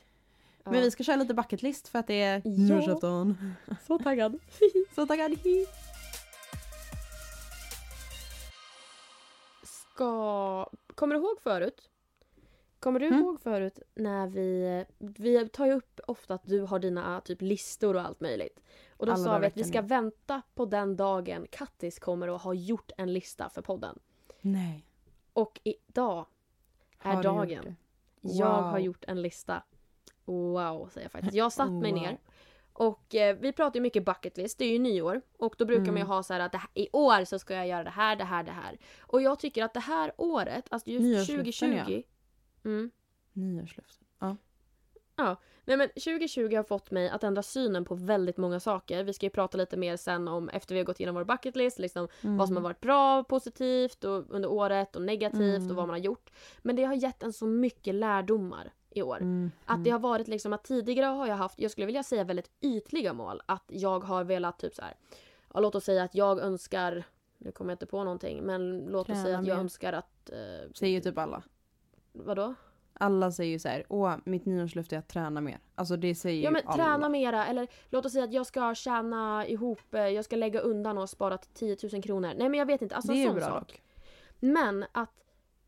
[0.63, 0.71] Ja.
[0.71, 2.51] Men vi ska köra lite bucket list för att det är Ja.
[2.51, 3.53] nyårsafton.
[3.87, 4.39] Så taggad.
[4.95, 5.31] Så taggad.
[9.63, 10.69] Ska...
[10.95, 11.89] Kommer du ihåg förut?
[12.83, 13.19] Kommer du Mm.
[13.19, 14.85] ihåg förut när vi...
[14.97, 18.59] Vi tar ju upp ofta att du har dina typ listor och allt möjligt.
[18.97, 19.81] Och då Alla sa vi att vi ska ja.
[19.81, 23.99] vänta på den dagen Kattis kommer att ha gjort en lista för podden.
[24.41, 24.85] Nej.
[25.33, 26.25] Och idag
[26.99, 27.47] är Har dagen.
[27.63, 27.75] det?
[28.21, 28.71] Jag Wow.
[28.71, 29.63] har gjort en lista.
[30.25, 31.33] Wow, säger jag faktiskt.
[31.33, 32.01] Jag satt mig Wow.
[32.01, 32.17] ner.
[32.73, 35.21] Och eh, vi pratar ju mycket bucket list, det är ju nyår.
[35.37, 36.07] Och då brukar man ju Mm.
[36.07, 38.23] ha så här att det här, i år så ska jag göra det här, det
[38.23, 38.77] här, det här.
[39.01, 41.35] Och jag tycker att det här året, alltså just Nyårslöften,
[41.85, 42.03] 2020.
[42.65, 42.91] Mm,
[43.33, 44.07] Nyårslöften.
[45.15, 45.35] Ja.
[45.65, 49.03] nej men 2020 har fått mig att ändra synen på väldigt många saker.
[49.03, 51.55] Vi ska ju prata lite mer sen om, efter vi har gått igenom vår bucket
[51.55, 55.69] list, liksom vad som har varit bra, positivt och under året och negativt Mm.
[55.69, 56.31] och vad man har gjort.
[56.61, 59.17] Men det har gett en så mycket lärdomar i år.
[59.17, 59.51] Mm.
[59.65, 62.51] Att det har varit liksom att tidigare har jag haft, jag skulle vilja säga väldigt
[62.61, 63.41] ytliga mål.
[63.45, 64.93] Att jag har velat typ så här.
[65.53, 67.03] Ja, låt oss säga att jag önskar,
[67.37, 69.61] nu kommer jag inte på någonting, men låt oss säga att jag mer.
[69.63, 70.29] önskar att...
[70.29, 71.43] Eh, Säger typ alla.
[72.13, 72.53] Vadå?
[72.93, 75.59] Alla säger ju så här, åh mitt nyårslöfte är att träna mer.
[75.75, 76.83] Alltså det säger Ja ju men alla.
[76.83, 80.59] träna mera eller låt oss säga att jag ska tjäna ihop, eh, jag ska lägga
[80.59, 82.33] undan och spara till 10 000 kronor.
[82.37, 83.59] Nej men jag vet inte, alltså det en är sån bra sak.
[83.59, 83.81] dock.
[84.39, 85.09] Men att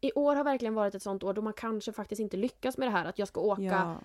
[0.02, 2.88] i år har verkligen varit ett sånt år då man kanske faktiskt inte lyckas med
[2.88, 3.96] det här att jag ska åka Ja.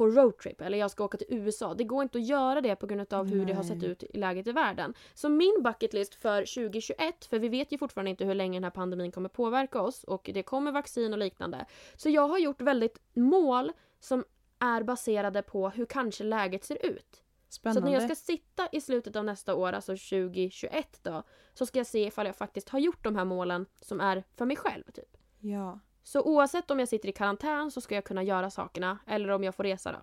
[0.00, 1.74] På roadtrip eller jag ska åka till USA.
[1.74, 3.90] Det går inte att göra det på grund av hur det har sett Nej.
[3.90, 4.94] ut i läget i världen.
[5.14, 8.64] Så min bucket list för 2021, för vi vet ju fortfarande inte hur länge den
[8.64, 11.66] här pandemin kommer påverka oss och det kommer vaccin och liknande.
[11.96, 14.24] Så jag har gjort väldigt mål som
[14.58, 17.22] är baserade på hur kanske läget ser ut.
[17.48, 17.80] Så Spännande.
[17.80, 21.22] att när jag ska sitta i slutet av nästa år, alltså 2021 då,
[21.54, 24.46] så ska jag se ifall jag faktiskt har gjort de här målen som är för
[24.46, 24.84] mig själv.
[24.94, 25.16] Typ.
[25.40, 25.80] Ja.
[26.02, 29.44] Så oavsett om jag sitter i karantän så ska jag kunna göra sakerna eller om
[29.44, 29.98] jag får resa då.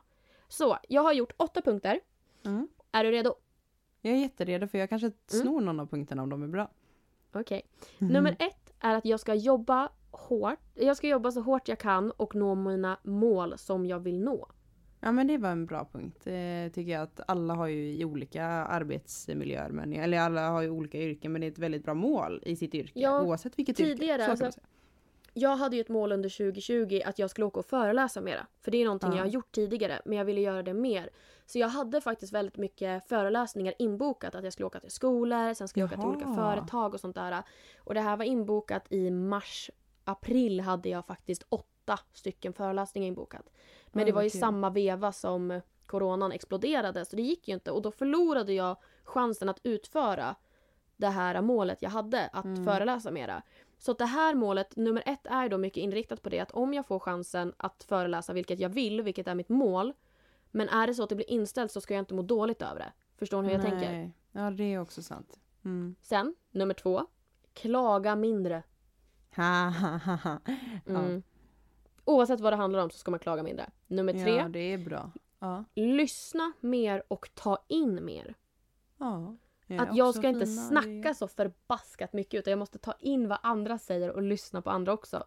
[0.48, 2.00] Så, jag har gjort åtta punkter.
[2.46, 2.68] Mm.
[2.92, 3.36] Är du redo?
[4.02, 5.18] Jag är jätteredo för jag kanske Mm.
[5.28, 6.70] snor någon av punkterna om de är bra.
[7.34, 7.62] Okej.
[7.98, 10.60] Nummer ett är att jag ska jobba hårt.
[10.74, 14.48] Jag ska jobba så hårt jag kan och nå mina mål som jag vill nå.
[15.00, 16.20] Ja men det var en bra punkt.
[16.24, 19.70] Det tycker jag att alla har ju i olika arbetsmiljöer.
[19.70, 22.56] Men, eller alla har ju olika yrken men det är ett väldigt bra mål i
[22.56, 23.00] sitt yrke.
[23.00, 24.38] Ja, oavsett vilket tidigare, yrke.
[24.38, 24.62] Så alltså-.
[25.34, 28.48] Jag hade ju ett mål under 2020 att jag skulle åka och föreläsa mera.
[28.62, 29.16] För det är någonting Ja.
[29.16, 31.10] jag har gjort tidigare men jag ville göra det mer.
[31.46, 34.36] Så jag hade faktiskt väldigt mycket föreläsningar inbokat.
[34.36, 37.16] Att jag skulle åka till skolor, sen skulle jag åka till olika företag och sånt
[37.16, 37.44] där.
[37.80, 39.70] Och det här var inbokat i mars,
[40.04, 43.50] april hade jag faktiskt åtta stycken föreläsningar inbokat.
[43.88, 44.40] Men Oj, det var ju kul.
[44.40, 47.72] samma veva som coronan exploderade så det gick ju inte.
[47.72, 50.36] Och då förlorade jag chansen att utföra
[50.98, 52.66] det här målet jag hade att Mm.
[52.66, 53.42] föreläsa mera.
[53.78, 56.86] Så det här målet, nummer ett, är då mycket inriktat på det att om jag
[56.86, 59.94] får chansen att föreläsa, vilket jag vill, vilket är mitt mål.
[60.52, 62.80] Men är det så att det blir inställt så ska jag inte må dåligt över
[62.80, 62.94] det.
[63.18, 63.92] Förstår ni hur jag tänker?
[63.92, 64.12] Nej.
[64.32, 65.40] Ja det är också sant.
[65.66, 65.96] Mm.
[66.02, 67.08] Sen, nummer två.
[67.54, 68.64] Klaga mindre.
[69.36, 70.40] Ha, ha, ha, ha.
[70.86, 71.00] Ja.
[71.00, 71.24] Mm.
[72.06, 73.70] Oavsett vad det handlar om så ska man klaga mindre.
[73.88, 74.36] Nummer tre.
[74.36, 75.12] ja det är bra.
[75.40, 75.64] Ja.
[75.74, 78.36] Lyssna mer och ta in mer.
[78.98, 79.36] ja.
[79.70, 83.40] Att jag ska inte fina snacka så förbaskat mycket utan jag måste ta in vad
[83.44, 85.18] andra säger och lyssna på andra också.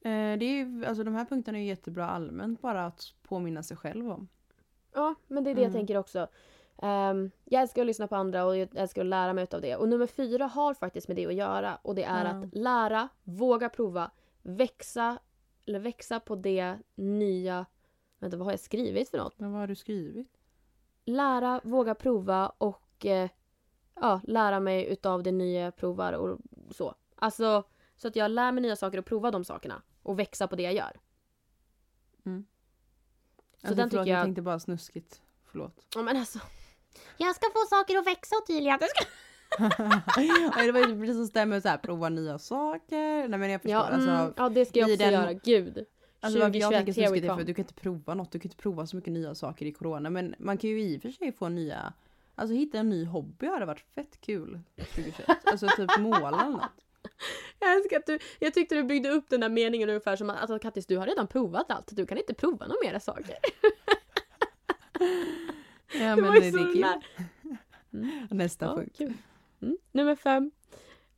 [0.00, 3.62] Eh, det är ju, alltså de här punkterna är ju jättebra allmänt bara att påminna
[3.62, 4.28] sig själv om.
[4.94, 5.78] Ja, men det är det jag Mm.
[5.80, 6.28] tänker också.
[6.78, 9.76] Ehm, jag älskar att lyssna på andra och jag älskar att lära mig av det.
[9.76, 11.78] Och nummer fyra har faktiskt med det att göra.
[11.82, 12.30] Och det är Ja.
[12.30, 14.10] att lära, våga prova,
[14.42, 15.18] växa,
[15.66, 17.66] eller växa på det nya...
[18.18, 19.38] Vänta, vad har jag skrivit för något?
[19.38, 20.28] Men vad har du skrivit?
[21.04, 23.30] Lära, våga prova och eh,
[24.00, 26.38] ja, lära mig utav det nya jag provar och
[26.70, 26.94] så.
[27.16, 27.62] Alltså,
[27.96, 29.82] så att jag lär mig nya saker och provar de sakerna.
[30.02, 30.96] Och växa på det jag gör.
[32.26, 32.46] Mm.
[33.60, 34.18] Så Alltså, den förlåt, tycker jag...
[34.20, 35.20] jag tänkte bara snuskigt.
[35.44, 35.86] Förlåt.
[35.94, 36.38] Ja, men alltså.
[37.16, 38.78] Jag ska få saker att växa Ottilia.
[38.80, 39.04] Det ska...
[40.56, 43.28] Ja, det var ju precis det med så här, prova nya saker.
[43.28, 43.72] Nej men jag förstår.
[43.72, 45.32] Ja, alltså, mm, ja, det ska jag också den- göra.
[45.32, 45.84] Gud.
[46.20, 48.32] Alltså varför jag 2021, tänker snuskigt är för du kan inte prova något.
[48.32, 50.10] Du kan inte prova så mycket nya saker i corona.
[50.10, 51.92] Men man kan ju i och för sig få nya,
[52.36, 55.28] alltså hitta en ny hobby hade varit fett kul 2021.
[55.44, 56.70] Alltså typ måla eller något.
[57.58, 60.40] Jag älskar att du, jag tyckte du byggde upp den där meningen ungefär som att
[60.40, 63.36] alltså, Kattis du har redan provat allt, du kan inte prova några mera saker.
[65.92, 67.56] Ja Det men var det, ju är kul.
[67.92, 68.28] Mm.
[68.30, 69.00] Nästa Ja, punkt.
[69.60, 69.78] Mm.
[69.92, 70.50] Nummer fem.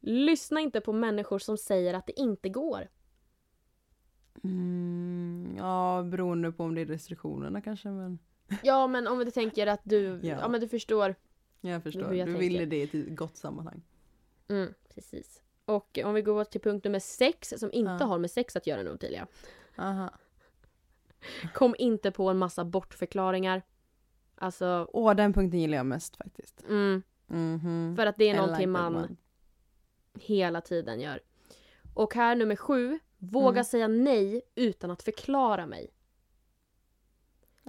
[0.00, 2.88] Lyssna inte på människor som säger att det inte går.
[4.44, 8.18] Mm, ja beroende på om det är restriktionerna kanske men.
[8.62, 10.48] Ja men om du tänker att du, ja, Ja.
[10.48, 11.14] men du förstår.
[11.60, 12.04] Jag förstår.
[12.08, 12.48] Hur jag du tänker.
[12.48, 13.82] ville det i ett gott sammanhang.
[14.48, 15.42] Mm, precis.
[15.64, 18.06] Och om vi går till punkt nummer sex som inte Ja.
[18.06, 19.26] har med sex att göra nu Ottilia.
[19.76, 20.10] Aha.
[21.54, 23.62] Kom inte på en massa bortförklaringar.
[24.34, 26.64] Alltså, Åh den punkten gillar jag mest faktiskt.
[26.68, 27.96] mm, Mhm.
[27.96, 29.16] för att det är I någonting like man
[30.20, 31.20] hela tiden gör.
[31.94, 32.98] Och här nummer sju.
[33.18, 33.64] Våga Mm.
[33.64, 35.90] säga nej utan att förklara mig.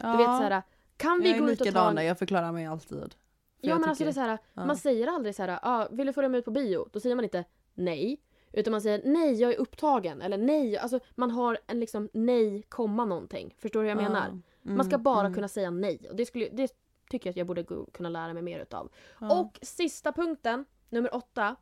[0.03, 0.61] Ja, Du vet såhär,
[0.97, 1.95] kan vi jag är gå ut och ta likadan en...
[1.95, 3.15] där, jag förklarar mig alltid.
[3.61, 4.65] Ja jag men alltså det är tycker- såhär, ja.
[4.65, 6.87] man säger aldrig såhär, ah, vill du följa med ut på bio?
[6.91, 8.21] Då säger man inte nej.
[8.51, 10.21] Utan man säger nej, jag är upptagen.
[10.21, 13.55] Eller nej, alltså man har en liksom nej, komma någonting.
[13.57, 14.09] Förstår du hur jag Ja.
[14.09, 14.25] menar?
[14.27, 16.07] Mm, Man ska bara mm, kunna säga nej.
[16.09, 16.71] Och det, skulle, det
[17.09, 18.91] tycker jag att jag borde kunna lära mig mer utav.
[19.19, 19.39] ja.
[19.39, 21.55] Och sista punkten, nummer åtta.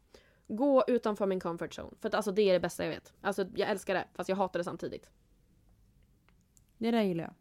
[0.47, 1.95] Gå utanför min comfort zone.
[2.01, 3.13] För att alltså det är det bästa jag vet.
[3.21, 5.09] Alltså jag älskar det, fast jag hatar det samtidigt.
[6.77, 7.33] Det där gillar jag.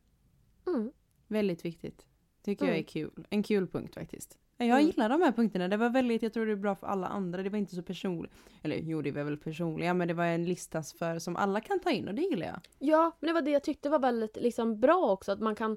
[0.66, 0.92] Mm.
[1.28, 2.06] Väldigt viktigt.
[2.42, 2.80] Tycker jag Mm.
[2.80, 3.26] är kul.
[3.30, 4.38] En kul punkt faktiskt.
[4.58, 4.86] Jag Mm.
[4.86, 5.68] gillar de här punkterna.
[5.68, 7.42] Det var väldigt, jag tror det är bra för alla andra.
[7.42, 8.32] Det var inte så personligt.
[8.62, 11.80] Eller jo, det var väl personliga, men det var en lista för som alla kan
[11.80, 12.60] ta in och det gillar jag.
[12.78, 15.32] Ja, men det var det jag tyckte var väldigt liksom, bra också.
[15.32, 15.76] Att man kan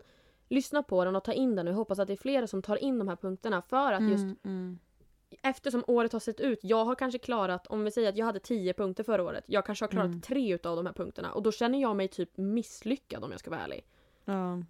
[0.50, 1.68] lyssna på den och ta in den.
[1.68, 3.62] Och jag hoppas att det är flera som tar in de här punkterna.
[3.62, 4.80] För att just Mm, mm.
[5.42, 6.60] eftersom året har sett ut.
[6.62, 9.44] Jag har kanske klarat, om vi säger att jag hade 10 punkter förra året.
[9.48, 10.22] Jag kanske har klarat Mm.
[10.22, 11.32] tre utav de här punkterna.
[11.34, 13.86] Och då känner jag mig typ misslyckad om jag ska vara ärlig.
[14.26, 14.64] Ja.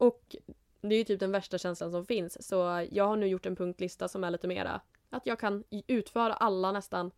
[0.00, 0.36] Och
[0.80, 2.46] det är ju typ den värsta känslan som finns.
[2.48, 6.34] Så jag har nu gjort en punktlista som är lite mera att jag kan utföra
[6.34, 7.10] alla nästan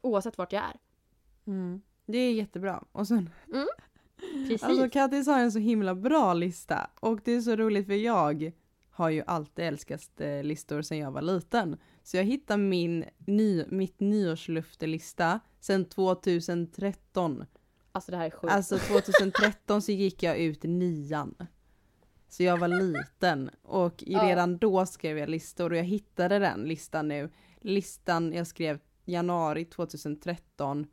[0.00, 0.76] oavsett vart jag är.
[1.46, 1.82] Mm.
[2.06, 2.84] Det är jättebra.
[2.92, 3.30] Och sen,
[4.48, 4.62] Precis.
[4.62, 6.90] alltså Kattis har en så himla bra lista.
[7.00, 8.52] Och det är så roligt för jag
[8.90, 11.76] har ju alltid älskat eh, listor sedan jag var liten.
[12.02, 17.44] Så jag hittade min ny, mitt nyårsluftelista sedan 2013.
[17.92, 18.52] Alltså det här är sjukt.
[18.52, 21.34] Alltså 2013 så gick jag ut nian.
[22.28, 27.08] Så jag var liten och redan då skrev jag listor och jag hittade den listan
[27.08, 27.30] nu.
[27.60, 30.86] Listan jag skrev januari 2013.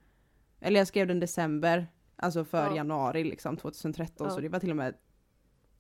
[0.59, 1.87] Eller jag skrev den december.
[2.15, 2.75] Alltså för Ja.
[2.75, 4.33] januari liksom 2013 Ja.
[4.35, 4.95] så det var till och med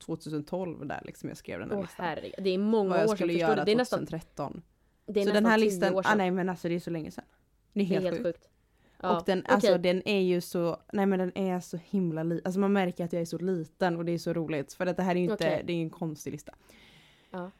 [0.05, 2.05] 2012 där liksom jag skrev den här Åh listan.
[2.05, 2.33] herregud.
[2.43, 3.65] Det är många Vad jag år sedan skulle förstår göra.
[3.65, 4.61] Det är nästan, 2013.
[5.05, 6.17] det är så nästan den här listan, ah, sedan.
[6.17, 7.25] nej men alltså det är så länge sedan.
[7.73, 8.37] Det är det är helt, helt sjukt.
[8.37, 8.49] sjukt.
[9.03, 9.17] Ja.
[9.17, 9.53] Och den, okej.
[9.53, 12.45] alltså, den är ju så, nej men den är så himla liten.
[12.45, 14.73] Alltså man märker att jag är så liten och det är så roligt.
[14.73, 15.61] För att det här är ju inte, Okej.
[15.65, 16.53] det är ju en konstig lista.
[17.31, 17.51] Ja.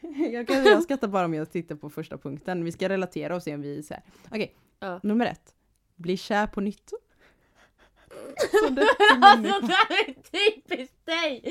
[0.32, 2.64] jag, kan, jag skrattar bara om jag tittar på första punkten.
[2.64, 4.02] Vi ska relatera och se om vi är så här.
[4.30, 5.00] Okej, Ja.
[5.02, 5.54] nummer ett.
[5.96, 6.90] Bli kär på nytt.
[8.50, 8.86] Så det,
[9.22, 11.42] Alltså det här är typiskt dig!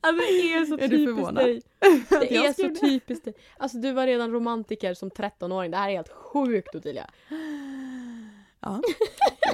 [0.00, 1.62] Alltså det är så Är du typiskt dig.
[2.28, 2.74] Det är så det?
[2.74, 3.34] typiskt dig.
[3.56, 5.70] Alltså du var redan romantiker som 13-åring.
[5.70, 7.10] Det här är helt sjukt Ottilia.
[8.60, 8.82] Ja.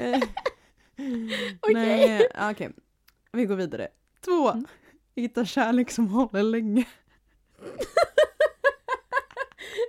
[0.01, 0.21] Eh,
[1.61, 2.29] Okej.
[2.35, 2.71] Ja, okej.
[3.33, 3.89] Vi går vidare.
[4.25, 4.51] Två.
[4.51, 4.67] Mm.
[5.17, 6.85] Hitta kärlek som håller länge.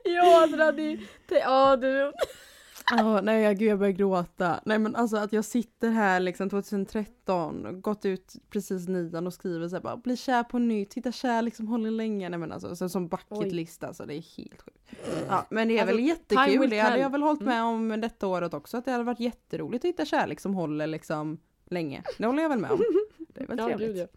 [0.03, 0.99] Ja det hade ju...
[1.29, 2.13] Ja du...
[2.91, 4.59] Ja, nej jag, gud, jag börjar gråta.
[4.65, 9.67] Nej men alltså att jag sitter här liksom 2013, gått ut precis nian och skriver
[9.69, 12.29] så här bara bli kär på nytt, hitta kärlek som håller länge.
[12.29, 13.49] Nej men alltså så, som bucket Oj.
[13.49, 14.77] list alltså det är helt sjukt.
[15.27, 17.53] Ja men det är Alltså, väl jättekul, det hade jag väl hållit Mm.
[17.53, 20.87] med om detta året också att det hade varit jätteroligt att hitta kärlek som håller
[20.87, 21.37] liksom
[21.69, 22.03] länge.
[22.17, 22.81] Det håller jag väl med om.
[23.33, 23.87] Det är väl Ja, trevligt.
[23.87, 24.07] gud, ja.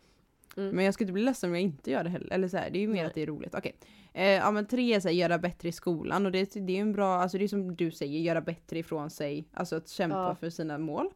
[0.60, 0.76] Mm.
[0.76, 2.32] Men jag skulle inte bli ledsen om jag inte gör det heller.
[2.32, 3.04] Eller så här, det är ju mer Nej.
[3.04, 3.54] att det är roligt.
[3.54, 3.76] Okej.
[4.12, 6.76] Eh, ja men tre är så här, göra bättre i skolan och det, det är
[6.76, 9.48] ju en bra, alltså det är som du säger, göra bättre ifrån sig.
[9.52, 10.34] Alltså att kämpa Ja.
[10.34, 11.08] för sina mål.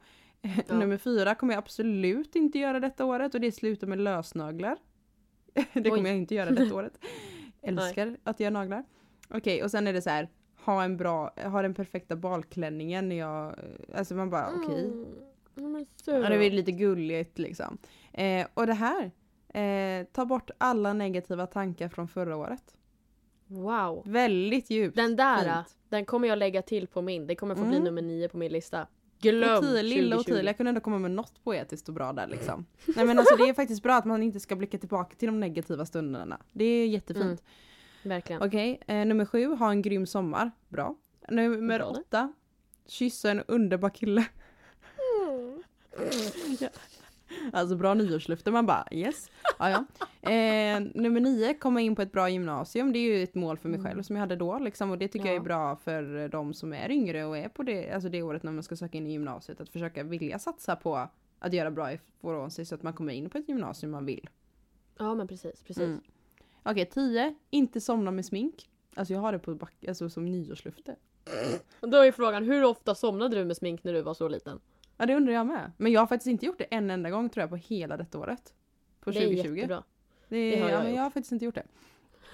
[0.69, 0.79] Ja.
[0.79, 4.77] Nummer fyra kommer jag absolut inte göra detta året och det är sluta med lösnaglar.
[5.55, 6.09] det kommer Oj.
[6.09, 6.99] jag inte göra detta året.
[7.63, 8.85] Älskar att göra naglar.
[9.29, 10.29] Okej och sen är det så här,
[10.65, 13.55] ha en bra, ha den perfekta balklänningen när jag,
[13.95, 14.85] alltså man bara okej.
[14.85, 15.87] Mm.
[16.07, 17.79] Ja, det är lite gulligt liksom.
[18.13, 19.11] Eh, och det här,
[19.55, 22.75] eh, ta bort alla negativa tankar från förra året.
[23.47, 24.03] Wow.
[24.07, 24.97] Väldigt djupt.
[24.97, 25.77] Den där, fint.
[25.89, 27.27] den kommer jag lägga till på min.
[27.27, 27.85] Det kommer få bli Mm.
[27.85, 28.87] nummer nio på min lista.
[29.21, 30.33] Glöm Ottilia, lilla 2020.
[30.33, 32.67] Ottilia kunde ändå komma med något poetiskt och bra där liksom.
[32.97, 35.41] Nej men alltså det är faktiskt bra att man inte ska blicka tillbaka till de
[35.41, 36.41] negativa stunderna.
[36.53, 37.25] Det är jättefint.
[38.03, 38.15] Mm.
[38.15, 38.43] Verkligen.
[38.43, 40.51] Okej, eh, nummer sju, ha en grym sommar.
[40.69, 40.97] Bra.
[41.29, 42.33] Nummer Bra åtta,
[42.87, 44.25] kyssa en underbar kille.
[46.61, 46.69] Ja.
[47.53, 49.31] Alltså bra nyårslöfte, man bara yes.
[49.59, 49.85] Ja, ja.
[50.31, 52.93] Eh, nummer nio, komma in på ett bra gymnasium.
[52.93, 53.91] Det är ju ett mål för mig Mm.
[53.91, 54.59] själv som jag hade då.
[54.59, 55.43] Liksom, och det tycker jag är Ja.
[55.45, 58.63] bra för de som är yngre och är på det, alltså det året när man
[58.63, 59.61] ska söka in i gymnasiet.
[59.61, 61.09] Att försöka vilja satsa på
[61.39, 64.29] att göra bra ifrån sig så att man kommer in på ett gymnasium man vill.
[64.99, 65.83] Ja men precis, precis.
[65.85, 66.01] Mm.
[66.63, 67.35] Okej, 10.
[67.51, 68.69] Inte somna med smink.
[68.95, 70.97] Alltså jag har det på back, alltså som nyårslöfte.
[71.81, 74.61] Då är frågan, hur ofta somnade du med smink när du var så liten?
[74.97, 75.73] Ja det undrar jag med.
[75.77, 78.19] Men jag har faktiskt inte gjort det en enda gång tror jag på hela detta
[78.19, 78.55] året.
[79.01, 79.55] På det är 2020.
[79.57, 79.83] jättebra.
[80.29, 80.97] Det, Det har ja, jag men gjort.
[80.97, 81.67] jag har faktiskt inte gjort det.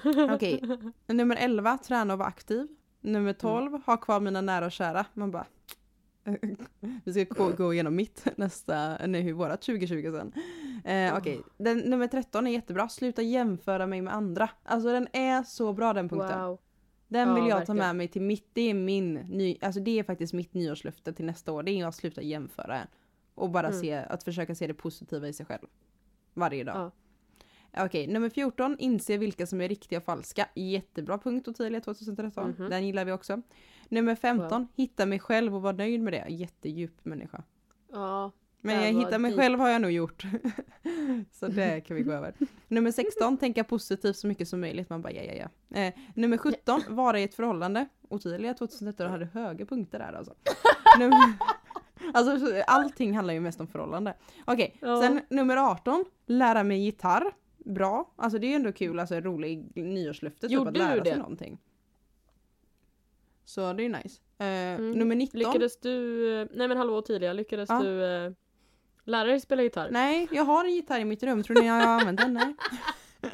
[0.35, 0.63] Okej,
[1.07, 2.67] nummer 11, träna och vara aktiv.
[3.01, 5.07] Nummer 12, ha kvar mina nära och kära.
[5.15, 5.47] Man bara...
[7.05, 10.33] Vi ska gå, gå igenom mitt nästa, nej vårat 2020 sen.
[10.85, 12.89] Eh, Okej, Den- nummer 13 är jättebra.
[12.89, 14.51] Sluta jämföra mig med andra.
[14.65, 16.45] Alltså den är så bra den punkten.
[16.45, 16.59] Wow.
[17.11, 17.77] Den Ja, vill jag ta verkligen.
[17.77, 21.25] med mig till mitt, det är min, ny, alltså det är faktiskt mitt nyårslöfte till
[21.25, 21.63] nästa år.
[21.63, 22.79] Det är att sluta jämföra.
[23.35, 23.81] Och bara Mm.
[23.81, 25.67] se, att försöka se det positiva i sig själv.
[26.35, 26.77] Varje dag.
[27.73, 27.85] Ja.
[27.85, 28.77] Okej, nummer 14.
[28.79, 30.49] Inse vilka som är riktiga och falska.
[30.55, 32.55] Jättebra punkt Ottilia 2013.
[32.59, 32.71] Mhm.
[32.71, 33.43] Den gillar vi också.
[33.89, 34.69] Nummer 15.
[34.77, 36.25] Hitta mig själv och vara nöjd med det.
[36.29, 37.43] Jättedjup människa.
[37.93, 38.33] Ja.
[38.61, 39.41] Men jag var hitta mig deep.
[39.41, 40.25] själv har jag nog gjort.
[41.33, 42.35] så det kan vi gå över.
[42.69, 44.91] Nummer 16, tänka positivt så mycket som möjligt.
[44.91, 45.81] Man bara ja ja ja.
[45.81, 47.89] Eh, nummer 17, vara i ett förhållande.
[48.09, 50.35] Ottilia 2013 hade höga punkter där alltså.
[50.99, 51.19] nummer,
[52.15, 54.15] alltså allting handlar ju mest om förhållande.
[54.45, 55.01] Okej, Ja.
[55.03, 57.33] sen nummer 18, lära mig gitarr.
[57.65, 61.17] Bra, alltså det är ju ändå kul, alltså rolig nyårslöfte typ att lära sig det?
[61.19, 61.59] någonting.
[63.45, 64.21] Så det är nice.
[64.39, 64.47] Eh,
[64.81, 64.93] Mm.
[64.93, 65.39] Nummer 19.
[65.39, 67.83] Lyckades du, nej men hallå Tilia, lyckades Ja.
[67.83, 68.33] du eh,
[69.05, 69.89] lära dig spela gitarr?
[69.91, 71.43] Nej, jag har en gitarr i mitt rum.
[71.43, 72.35] Tror ni jag har använt den?
[72.35, 72.55] Nej.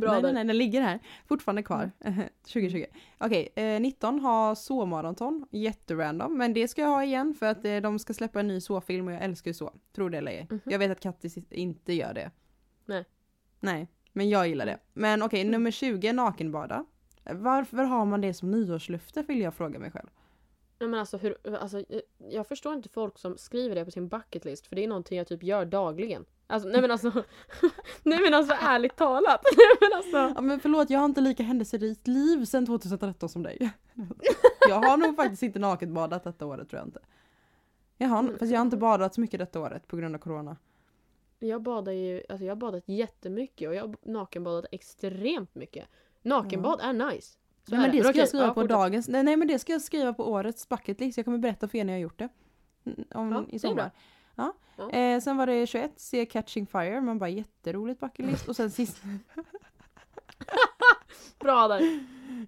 [0.00, 0.22] Bra nej, där.
[0.22, 0.98] nej, nej, den ligger här.
[1.26, 1.90] Fortfarande kvar.
[2.42, 2.84] 2020.
[3.18, 5.46] Okej, eh, 19 ha så-maraton.
[5.50, 6.38] Jätterandom.
[6.38, 9.08] Men det ska jag ha igen för att eh, de ska släppa en ny så-film
[9.08, 9.72] och jag älskar ju så.
[9.94, 10.46] Tror det eller ej.
[10.50, 10.60] Mhm.
[10.64, 12.30] Jag vet att Kattis inte gör det.
[12.86, 13.04] Nej.
[13.60, 14.78] Nej, men jag gillar det.
[14.92, 16.84] Men okej, nummer 20 nakenbada.
[17.24, 20.08] Varför har man det som nyårslöfte vill jag fråga mig själv.
[20.80, 24.08] Nej men alltså, hur, alltså eh, jag förstår inte folk som skriver det på sin
[24.08, 26.24] bucket list för det är någonting jag typ gör dagligen.
[26.46, 27.10] Alltså nej men alltså,
[28.02, 29.40] nej men alltså ärligt talat.
[29.56, 30.34] Nej men alltså.
[30.36, 33.70] Ja men förlåt, jag har inte lika händelserikt liv sedan 2013 som dig.
[34.68, 37.00] jag har nog faktiskt inte nakenbadat detta året tror jag inte.
[37.96, 40.56] Jag har, fast jag har inte badat så mycket detta året på grund av corona.
[41.38, 45.88] Jag badar ju, alltså jag har badat jättemycket och jag har nakenbadat extremt mycket.
[46.22, 47.38] Nakenbad är nice.
[47.72, 48.68] Är men det ska Okej, jag skriva ja, på fortsätt.
[48.70, 51.16] dagens, nej, nej men det ska jag skriva på årets bucket list.
[51.18, 52.28] Jag kommer berätta för er när jag har gjort det.
[52.86, 53.90] Mm, Om, Ja, I sommar.
[54.34, 54.52] Ja.
[54.76, 54.90] Ja.
[54.90, 57.00] Eh, sen var det 21, se Catching Fire.
[57.00, 58.48] Man bara jätteroligt bucket list.
[58.48, 59.02] Och sen sist,
[61.38, 62.00] Bra där.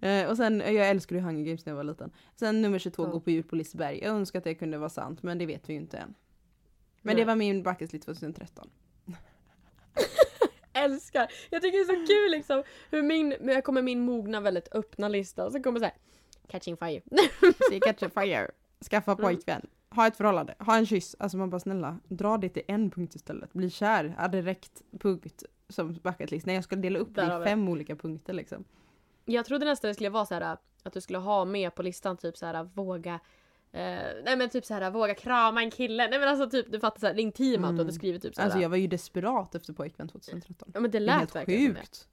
[0.03, 2.11] eh, och sen, jag älskade ju Hunger Games när jag var liten.
[2.37, 3.11] Sen nummer 22, Ja.
[3.11, 3.99] gå på djur på Liseberg.
[4.03, 6.15] Jag önskar att det kunde vara sant men det vet vi ju inte än.
[7.03, 7.23] Men Nej.
[7.25, 8.71] det var min bucket list 2013.
[10.73, 11.33] Älskar.
[11.51, 15.09] Jag tycker det är så kul liksom hur min, jag kommer min mogna väldigt öppna
[15.09, 15.95] lista och så kommer så här
[16.49, 17.01] Catching fire.
[17.71, 18.51] Se Catching Fire.
[18.91, 19.23] Skaffa Mm.
[19.25, 19.67] pojkvän.
[19.95, 20.55] Ha ett förhållande.
[20.59, 21.17] Ha en kyss.
[21.19, 23.53] Alltså man bara snälla, dra det till en punkt istället.
[23.53, 24.15] Bli kär.
[24.19, 26.47] Ja, direkt punkt som bucket list.
[26.47, 28.65] Nej jag ska dela upp det i fem olika punkter liksom.
[29.25, 32.17] Jag trodde nästan det skulle vara så här att du skulle ha med på listan
[32.17, 33.21] typ så här våga
[33.73, 36.09] eh, nej men typ så här våga krama en kille.
[36.09, 37.93] Nej men alltså typ du fattar så här det intima att du hade Mm.
[37.95, 38.47] skrivit typ så här.
[38.47, 40.71] Alltså jag var ju desperat efter pojkvän 2013.
[40.75, 41.81] Ja men det Det lät helt verkligen det.
[41.81, 42.09] sjukt.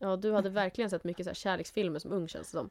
[0.00, 2.70] Ja du hade verkligen sett mycket så här kärleksfilmer som ung känns det som.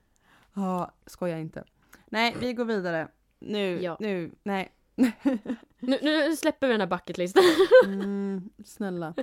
[0.54, 1.64] Ja, skoja inte.
[2.06, 3.08] Nej, vi går vidare.
[3.40, 3.98] Nu, Ja.
[4.00, 4.72] nu, nej.
[5.80, 7.44] Nu, nu släpper vi den här bucketlisten.
[7.86, 9.14] Mm, snälla.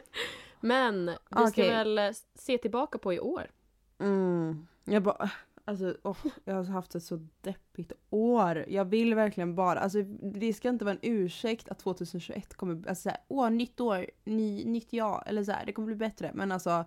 [0.61, 1.69] Men vi ska Okej.
[1.71, 2.01] väl
[2.35, 3.51] se tillbaka på i år.
[3.99, 4.67] Mm.
[4.85, 5.31] Jag bara,
[5.69, 8.65] alltså åh, jag har haft ett så deppigt år.
[8.69, 13.03] Jag vill verkligen bara, alltså det ska inte vara en ursäkt att 2021 kommer, alltså
[13.03, 16.31] såhär, åh nytt år, ny, nytt jag, eller såhär, det kommer bli bättre.
[16.35, 16.85] Men alltså,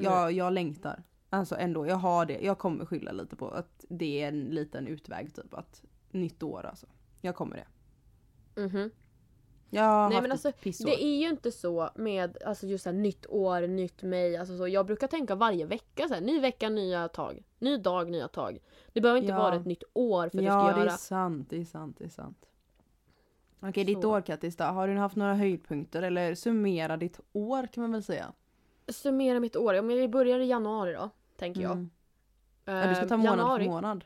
[0.00, 1.02] jag, jag längtar.
[1.30, 4.86] Alltså ändå, jag har det, jag kommer skylla lite på att det är en liten
[4.86, 6.86] utväg typ, att nytt år alltså.
[7.20, 7.66] Jag kommer det.
[8.62, 8.90] Mhm.
[9.80, 10.52] Har Nej, men alltså.
[10.60, 14.36] Det är ju inte så med alltså just så här, nytt år, nytt mig.
[14.36, 17.42] Alltså så, jag brukar tänka varje vecka så här, ny vecka, nya tag.
[17.58, 18.58] Ny dag, nya tag.
[18.92, 19.38] Det behöver inte Ja.
[19.38, 20.92] vara ett nytt år för att ja, du ska det göra.
[20.92, 22.46] är sant, det är sant, det är sant.
[23.60, 24.10] Okej, ditt Så.
[24.12, 24.64] år Kattis då.
[24.64, 28.32] Har du haft några höjdpunkter eller summera ditt år kan man väl säga?
[28.88, 29.78] Summera mitt år.
[29.78, 31.72] Om vi börjar i januari då, tänker jag.
[31.72, 31.90] Mm.
[32.64, 33.64] Ja, du ska ta Eh, månad januari.
[33.64, 34.04] för månad.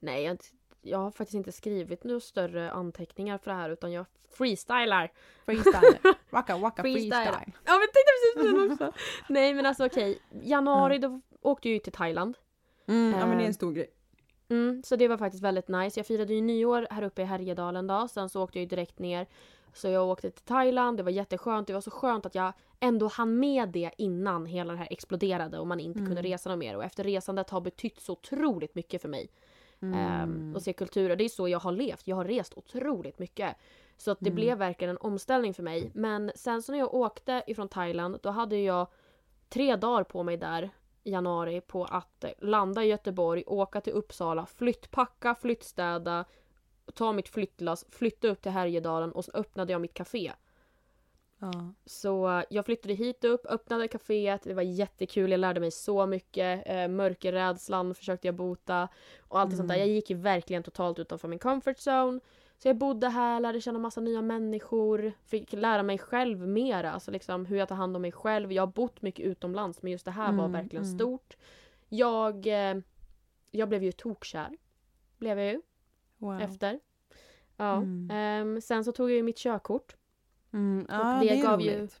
[0.00, 0.38] Nej, jag,
[0.84, 5.12] jag har faktiskt inte skrivit några större anteckningar för det här utan jag freestylar.
[5.46, 5.98] Freestyle.
[6.30, 7.10] Waka waka Freestyle.
[7.10, 7.52] freestyle.
[7.64, 8.92] Ja men tänkte precis på den också.
[9.28, 12.36] Nej men alltså okej, januari då åkte jag ju till Thailand.
[12.86, 13.90] Mm, ja men det är en stor grej.
[14.48, 15.98] Mm, så det var faktiskt väldigt nice.
[16.00, 18.08] Jag firade ju nyår här uppe i Härjedalen då.
[18.08, 19.26] Sen så åkte jag ju direkt ner.
[19.72, 20.96] Så jag åkte till Thailand.
[20.96, 21.66] Det var jätteskönt.
[21.66, 25.58] Det var så skönt att jag ändå hann med det innan hela det här exploderade
[25.58, 26.22] och man inte kunde Mm.
[26.22, 26.76] resa något mer.
[26.76, 29.30] Och efter resandet har betytt så otroligt mycket för mig.
[29.92, 29.94] Mm.
[30.22, 31.16] Ehm, och se kulturer.
[31.16, 32.06] Det är så jag har levt.
[32.06, 33.56] Jag har rest otroligt mycket.
[33.96, 34.34] Så att det Mm.
[34.34, 35.90] blev verkligen en omställning för mig.
[35.94, 38.86] Men sen så när jag åkte ifrån Thailand då hade jag
[39.48, 40.70] tre dagar på mig där
[41.02, 46.24] i januari på att eh, landa i Göteborg, åka till Uppsala, flyttpacka, flyttstäda,
[46.94, 50.32] ta mitt flyttlass, flytta upp till Härjedalen och så öppnade jag mitt café.
[51.52, 51.72] Ja.
[51.84, 56.62] Så jag flyttade hit upp, öppnade kaféet, det var jättekul, jag lärde mig så mycket.
[56.66, 58.88] Eh, mörkerrädslan försökte jag bota
[59.20, 59.74] och allt sånt där.
[59.74, 59.86] Mm.
[59.88, 62.20] Jag gick ju verkligen totalt utanför min comfort zone.
[62.58, 67.10] Så jag bodde här, lärde känna massa nya människor, fick lära mig själv mera, alltså
[67.10, 68.52] liksom hur jag tar hand om mig själv.
[68.52, 70.98] Jag har bott mycket utomlands men just det här var Mm, verkligen mm.
[70.98, 71.36] stort.
[71.88, 72.76] Jag, eh,
[73.50, 74.56] jag blev ju tokkär.
[75.18, 75.62] Blev jag ju
[76.18, 76.40] Wow.
[76.40, 76.80] efter.
[77.56, 77.76] Ja.
[77.76, 78.08] Mm.
[78.10, 79.96] ehm, sen så tog jag ju mitt körkort.
[80.54, 80.86] Mm.
[80.90, 82.00] Ja, det det, gav ju- roligt.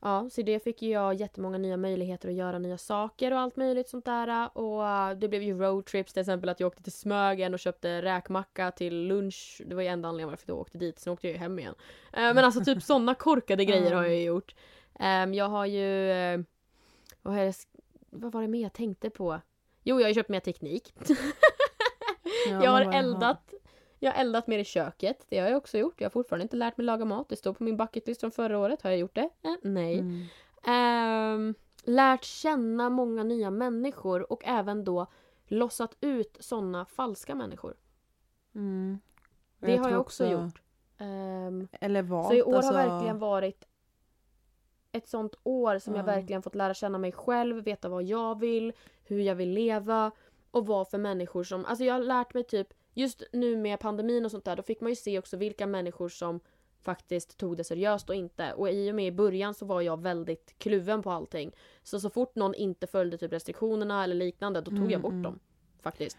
[0.00, 3.56] Ja, så det fick ju jag jättemånga nya möjligheter att göra nya saker och allt
[3.56, 4.58] möjligt sånt där.
[4.58, 8.02] Och eh, det blev ju roadtrips till exempel att jag åkte till Smögen och köpte
[8.02, 9.62] räkmacka till lunch.
[9.66, 11.74] Det var ju enda anledningen varför jag åkte dit, sen åkte jag ju hem igen.
[12.12, 14.54] Eh, Men alltså typ sådana korkade grejer har jag ju gjort.
[15.00, 16.10] Ehm, Jag har ju...
[16.10, 16.40] eh,
[17.22, 17.54] Vad, har jag,
[18.10, 19.40] vad var det mer jag tänkte på?
[19.82, 20.94] Jo, jag har ju köpt mer teknik.
[22.50, 23.54] Ja, jag har eldat.
[24.04, 25.26] Jag har eldat mer i köket.
[25.28, 26.00] Det har jag också gjort.
[26.00, 27.28] Jag har fortfarande inte lärt mig laga mat.
[27.28, 28.82] Det står på min bucketlist från förra året.
[28.82, 29.28] Har jag gjort det?
[29.42, 29.98] Eh, nej.
[29.98, 30.24] Mm.
[30.66, 35.06] Ehm, lärt känna många nya människor och även då
[35.46, 37.74] lossat ut såna falska människor.
[38.54, 38.98] Mm.
[39.58, 40.62] Det har tror jag också gjort.
[40.98, 42.26] Ehm, Eller vad?
[42.26, 43.64] så i år alltså, har verkligen varit
[44.92, 46.06] ett sånt år som jag Ja.
[46.06, 48.72] verkligen fått lära känna mig själv, veta vad jag vill,
[49.04, 50.10] hur jag vill leva
[50.50, 51.64] och vad för människor som...
[51.64, 54.80] Alltså jag har lärt mig typ, just nu med pandemin och sånt där, då fick
[54.80, 56.40] man ju se också vilka människor som
[56.82, 58.52] faktiskt tog det seriöst och inte.
[58.52, 61.52] Och i och med i början så var jag väldigt kluven på allting.
[61.82, 65.10] Så så fort någon inte följde typ restriktionerna eller liknande, då tog Mm, jag bort
[65.12, 65.22] mm.
[65.22, 65.38] dem.
[65.80, 66.18] Faktiskt.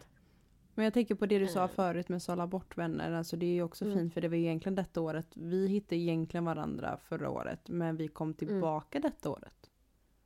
[0.73, 1.67] Men jag tänker på det du sa Eh.
[1.67, 3.11] förut med sålla bort vänner.
[3.11, 3.97] Alltså det är ju också Mm.
[3.97, 5.27] fint för det var egentligen detta året.
[5.35, 7.69] Vi hittade egentligen varandra förra året.
[7.69, 9.69] Men vi kom tillbaka detta året.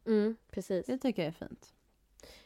[0.06, 0.86] Mm, precis.
[0.86, 1.74] Det tycker jag är fint.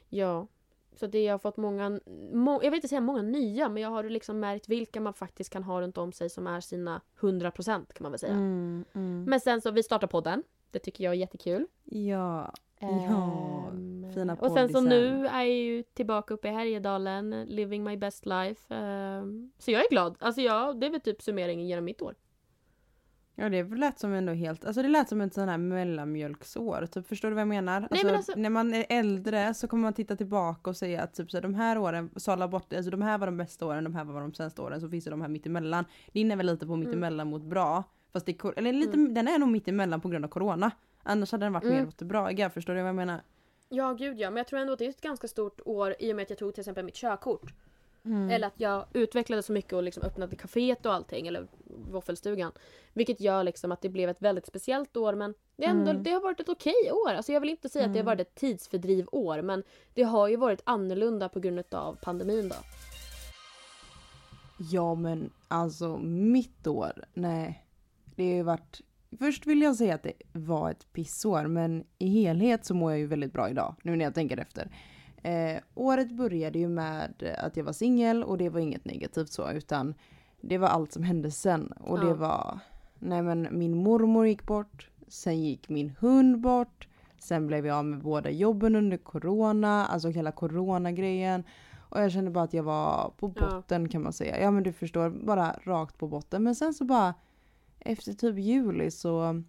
[0.09, 0.47] Ja.
[0.95, 1.99] Så det jag har fått många,
[2.31, 5.53] må, jag vill inte säga många nya, men jag har liksom märkt vilka man faktiskt
[5.53, 8.33] kan ha runt om sig som är sina 100% kan man väl säga.
[8.33, 9.25] Mm, mm.
[9.27, 10.43] Men sen så, vi startar podden.
[10.71, 11.67] Det tycker jag är jättekul.
[11.83, 12.53] Ja.
[12.79, 14.83] Ja, Ehm, fina Och sen så poddisen.
[14.83, 18.75] nu är jag ju tillbaka uppe i Härjedalen, living my best life.
[18.75, 20.15] Ehm, så jag är glad.
[20.19, 22.15] Alltså ja, det är väl typ summeringen genom mitt år.
[23.35, 26.85] Ja det lät som ändå helt, alltså det lät som ett sån här mellanmjölksår.
[26.85, 27.87] Typ, förstår du vad jag menar?
[27.91, 31.13] Alltså, men alltså- När man är äldre så kommer man titta tillbaka och säga att
[31.13, 33.83] typ, så här, de här åren, sålla bort, alltså de här var de bästa åren,
[33.83, 35.85] de här var de sämsta åren, så finns det de här mittemellan.
[36.11, 37.83] Det är väl lite på mittemellan mot bra.
[38.13, 40.71] Fast det, eller lite, den är nog mittemellan på grund av corona.
[41.03, 41.77] Annars hade den varit Mm.
[41.77, 42.49] mer åt det bra.
[42.49, 43.21] Förstår du vad jag menar?
[43.69, 44.29] Ja, gud ja.
[44.29, 46.29] Men jag tror ändå att det är ett ganska stort år i och med att
[46.29, 47.53] jag tog till exempel mitt körkort.
[48.05, 48.29] Mm.
[48.29, 51.47] Eller att jag utvecklade så mycket och liksom öppnade kaféet och allting, eller
[51.91, 52.51] våffelstugan.
[52.93, 56.03] Vilket gör liksom att det blev ett väldigt speciellt år men det, ändå, Mm.
[56.03, 57.13] det har varit ett okej år.
[57.13, 58.17] Alltså jag vill inte säga att det har Mm.
[58.17, 62.55] varit ett tidsfördrivår men det har ju varit annorlunda på grund av pandemin då.
[64.71, 67.65] Ja men alltså mitt år, nej.
[68.15, 68.81] Det har ju varit,
[69.19, 72.99] först vill jag säga att det var ett pissår men i helhet så mår jag
[72.99, 74.71] ju väldigt bra idag nu när jag tänker efter.
[75.23, 79.51] Eh, året började ju med att jag var singel och det var inget negativt så
[79.51, 79.93] utan
[80.41, 82.03] det var allt som hände sen och Ja.
[82.03, 82.59] det var,
[82.99, 86.87] nej men min mormor gick bort, sen gick min hund bort,
[87.19, 91.43] sen blev jag av med båda jobben under corona, alltså hela coronagrejen.
[91.89, 93.45] Och jag kände bara att jag var på Ja.
[93.51, 94.41] botten kan man säga.
[94.41, 96.43] Ja men du förstår, bara rakt på botten.
[96.43, 97.13] Men sen så bara
[97.79, 99.43] efter typ juli så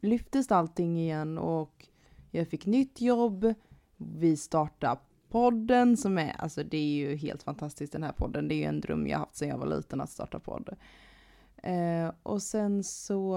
[0.00, 1.86] lyftes allting igen och
[2.30, 3.54] jag fick nytt jobb.
[3.96, 4.92] Vi startade
[5.30, 8.48] podden som är, alltså det är ju helt fantastiskt den här podden.
[8.48, 10.68] Det är ju en dröm jag haft sedan jag var liten att starta podd.
[11.62, 13.30] Eh, och sen så,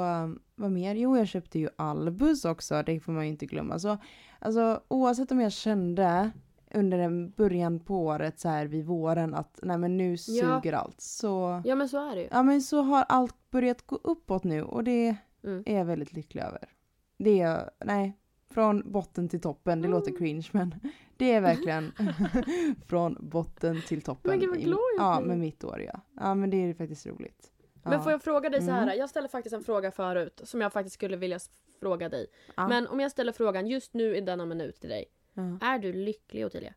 [0.55, 0.95] vad mer?
[0.95, 3.79] Jo jag köpte ju Albus också, det får man ju inte glömma.
[3.79, 3.97] Så,
[4.39, 6.31] alltså oavsett om jag kände
[6.73, 10.17] under början på året så här vid våren att nej men nu Ja.
[10.61, 11.01] suger allt.
[11.01, 12.27] Så, Ja men så är det ju.
[12.31, 15.15] ja men så har allt börjat gå uppåt nu och det
[15.45, 15.63] Mm.
[15.65, 16.69] är jag väldigt lycklig över.
[17.17, 18.17] Det är jag, nej.
[18.53, 20.19] Från botten till toppen, det låter Mm.
[20.19, 20.75] cringe men
[21.17, 21.91] det är verkligen
[22.87, 24.31] från botten till toppen.
[24.31, 26.01] Men gud, vad glad Ja, med mitt år ja.
[26.15, 27.51] Ja men det är faktiskt roligt.
[27.83, 27.89] Ja.
[27.89, 28.83] Men får jag fråga dig så här?
[28.83, 28.97] Mm.
[28.97, 31.39] Jag ställde faktiskt en fråga förut som jag faktiskt skulle vilja
[31.79, 32.27] fråga dig.
[32.55, 32.67] Ja.
[32.67, 35.05] Men om jag ställer frågan just nu i denna minut till dig.
[35.33, 35.57] Ja.
[35.61, 36.73] Är du lycklig Ottilia?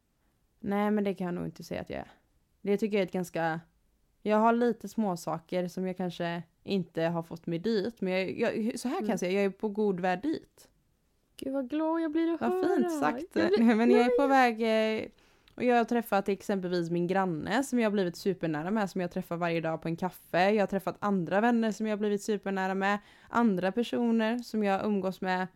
[0.61, 2.11] Nej men det kan jag nog inte säga att jag är.
[2.62, 3.61] Det tycker jag är ett ganska...
[4.22, 8.01] Jag har lite små saker som jag kanske inte har fått mig dit.
[8.01, 9.11] Men jag, jag, så här kan Mm.
[9.11, 10.68] jag säga, jag är på god väg dit.
[11.37, 12.76] Gud vad glad jag blir att Vad höra.
[12.76, 13.26] fint sagt.
[13.32, 13.74] Jag blir...
[13.74, 15.09] Men jag är på väg eh,
[15.55, 19.11] och jag har träffat exempelvis min granne som jag har blivit supernära med som jag
[19.11, 20.51] träffar varje dag på en kaffe.
[20.51, 22.99] Jag har träffat andra vänner som jag har blivit supernära med.
[23.28, 25.47] Andra personer som jag umgås med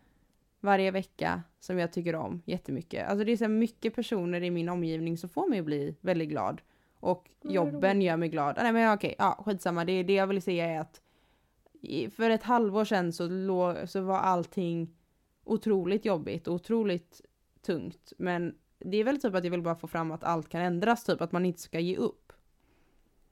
[0.59, 3.09] varje vecka som jag tycker om jättemycket.
[3.09, 6.29] Alltså det är så mycket personer i min omgivning som får mig att bli väldigt
[6.29, 6.61] glad.
[6.99, 8.57] Och Vad jobben gör mig glad.
[8.57, 9.85] Ah, Nej men okej, ja skitsamma.
[9.85, 11.01] Det, det jag vill säga är att
[12.15, 14.95] för ett halvår sedan så, lå, så var allting
[15.51, 17.21] otroligt jobbigt och otroligt
[17.61, 18.13] tungt.
[18.17, 21.03] Men det är väl typ att jag vill bara få fram att allt kan ändras,
[21.03, 22.33] typ att man inte ska ge upp.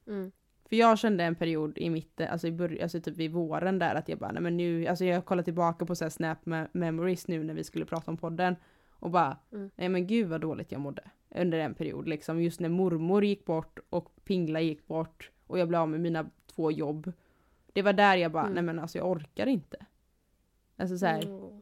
[0.08, 0.32] Mm.
[0.70, 3.96] För jag kände en period i mitten, alltså, i början, alltså typ i våren där
[3.96, 6.68] att jag bara, nej men nu, alltså jag kollar tillbaka på så här snap me-
[6.72, 8.56] memories nu när vi skulle prata om podden.
[8.92, 9.70] Och bara, Mm.
[9.76, 11.02] nej men gud vad dåligt jag mådde.
[11.36, 15.68] Under en period liksom, just när mormor gick bort och Pingla gick bort och jag
[15.68, 17.12] blev av med mina två jobb.
[17.74, 18.54] Det var där jag bara, Mm.
[18.54, 19.86] nej men alltså jag orkar inte.
[20.78, 21.59] Alltså så här, Mm.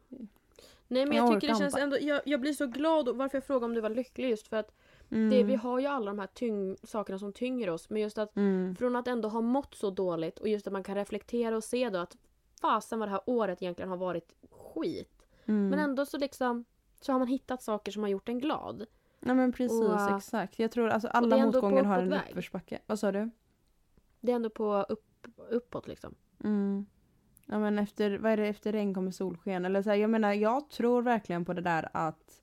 [0.88, 3.36] Nej men Jag jag, tycker det känns ändå, jag, jag blir så glad och varför
[3.36, 4.74] jag frågar om du var lycklig just för att
[5.10, 8.18] mm, det, vi har ju alla de här tyng, sakerna som tynger oss men just
[8.18, 11.56] att mm, från att ändå ha mått så dåligt och just att man kan reflektera
[11.56, 12.16] och se då att
[12.60, 15.26] fasen vad det här året egentligen har varit skit.
[15.44, 15.68] mm.
[15.68, 16.64] Men ändå så liksom
[17.00, 18.86] så har man hittat saker som har gjort en glad.
[19.20, 20.58] Nej men precis, Och- exakt.
[20.58, 22.78] Jag tror alltså alla motgångar har en uppförsbacke.
[22.86, 23.30] Vad sa du?
[24.20, 26.14] Det är ändå på upp, uppåt liksom.
[26.44, 26.86] Mm.
[27.50, 29.64] Ja men efter, vad är det, efter regn kommer solsken.
[29.64, 32.42] Eller så här, jag menar jag tror verkligen på det där att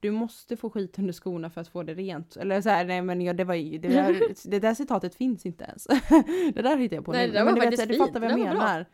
[0.00, 2.36] du måste få skit under skorna för att få det rent.
[2.36, 5.46] Eller så här, nej men jag, det var ju, det där, det där citatet finns
[5.46, 5.84] inte ens.
[6.54, 7.32] det där hittade jag på Nej, nu.
[7.32, 8.54] det där men var du, vet, du fattar vad jag var bra.
[8.54, 8.86] menar.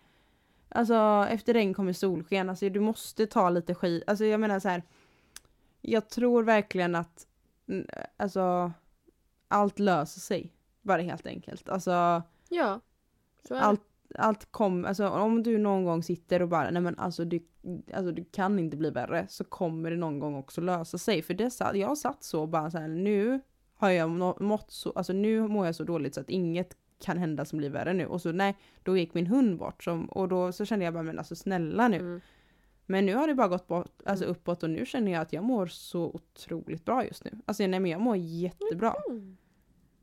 [0.69, 2.49] Alltså efter regn kommer solsken.
[2.51, 4.05] Alltså du måste ta lite skit.
[4.07, 4.83] Alltså jag menar så här.
[5.81, 7.27] Jag tror verkligen att
[8.17, 8.73] alltså
[9.49, 10.53] allt löser sig.
[10.83, 11.69] Bara helt enkelt.
[11.69, 12.81] Alltså Ja.
[13.49, 13.81] Så är allt,
[14.15, 17.41] allt kom, alltså om du någon gång sitter och bara nej men alltså du,
[17.95, 21.23] alltså du kan inte bli värre så kommer det någon gång också lösa sig.
[21.23, 23.41] För det, sa- jag satt så och bara så här nu
[23.75, 27.19] har jag må- mått så, alltså nu mår jag så dåligt så att inget kan
[27.19, 28.07] hända som blir värre nu.
[28.07, 31.03] Och så nej, då gick min hund bort som, och då så kände jag bara
[31.03, 31.97] men alltså snälla nu.
[31.97, 32.21] Mm.
[32.87, 34.33] Men nu har det bara gått bort, alltså Mm.
[34.37, 37.31] uppåt och nu känner jag att jag mår så otroligt bra just nu.
[37.47, 38.95] Alltså nej men jag mår jättebra.
[39.11, 39.37] Mm.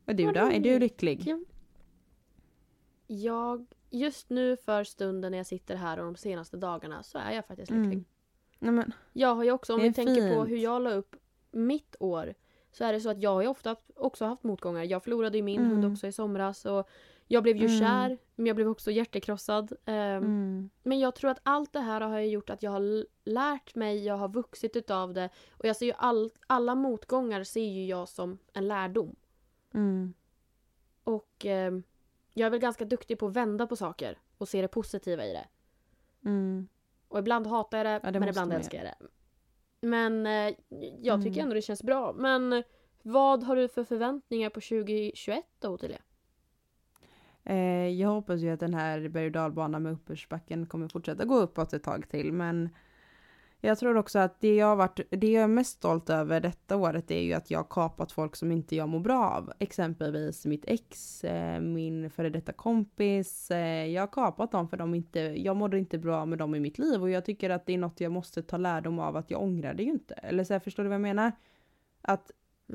[0.06, 0.40] Och du då?
[0.40, 1.22] Är du lycklig?
[1.26, 1.38] Ja.
[3.06, 7.32] Jag, just nu för stunden när jag sitter här och de senaste dagarna så är
[7.32, 7.92] jag faktiskt lycklig.
[7.92, 8.04] Mm.
[8.58, 10.48] Nej men, Jag har ju också, om vi tänker på fint.
[10.50, 11.16] hur jag la upp
[11.50, 12.34] mitt år
[12.72, 14.84] så är det så att jag har ju ofta också haft motgångar.
[14.84, 15.70] Jag förlorade ju min Mm.
[15.72, 16.88] hund också i somras och
[17.26, 17.78] jag blev ju Mm.
[17.78, 19.72] kär men jag blev också hjärtekrossad.
[19.84, 23.74] Ehm, mm, Men jag tror att allt det här har gjort att jag har lärt
[23.74, 27.86] mig, jag har vuxit utav det och jag ser ju all, alla motgångar ser ju
[27.86, 29.16] jag som en lärdom.
[29.74, 30.14] mm.
[31.04, 31.82] Och ehm,
[32.38, 35.32] jag är väl ganska duktig på att vända på saker och se det positiva i
[35.32, 35.46] det.
[36.24, 36.68] Mm.
[37.08, 39.06] Och ibland hatar jag det, Ja, det men ibland älskar jag det.
[39.86, 40.54] Men eh,
[41.00, 41.42] jag tycker Mm.
[41.42, 42.12] ändå det känns bra.
[42.12, 42.62] Men
[43.02, 45.98] vad har du för förväntningar på 2021 då Ottilia?
[47.44, 51.34] Eh, jag hoppas ju att den här berg och dalbanan med uppförsbacken kommer fortsätta gå
[51.36, 52.32] uppåt ett tag till.
[52.32, 52.68] Men
[53.60, 57.10] jag tror också att det jag, varit, det jag är mest stolt över detta året
[57.10, 59.52] är ju att jag har kapat folk som inte jag mår bra av.
[59.58, 63.50] Exempelvis mitt ex, eh, min före detta kompis.
[63.50, 66.60] Eh, jag har kapat dem för de inte, jag mådde inte bra med dem i
[66.60, 67.02] mitt liv.
[67.02, 69.74] Och jag tycker att det är något jag måste ta lärdom av att jag ångrar
[69.74, 70.14] det ju inte.
[70.14, 71.32] Eller så här, förstår du vad jag menar?
[72.02, 72.30] Att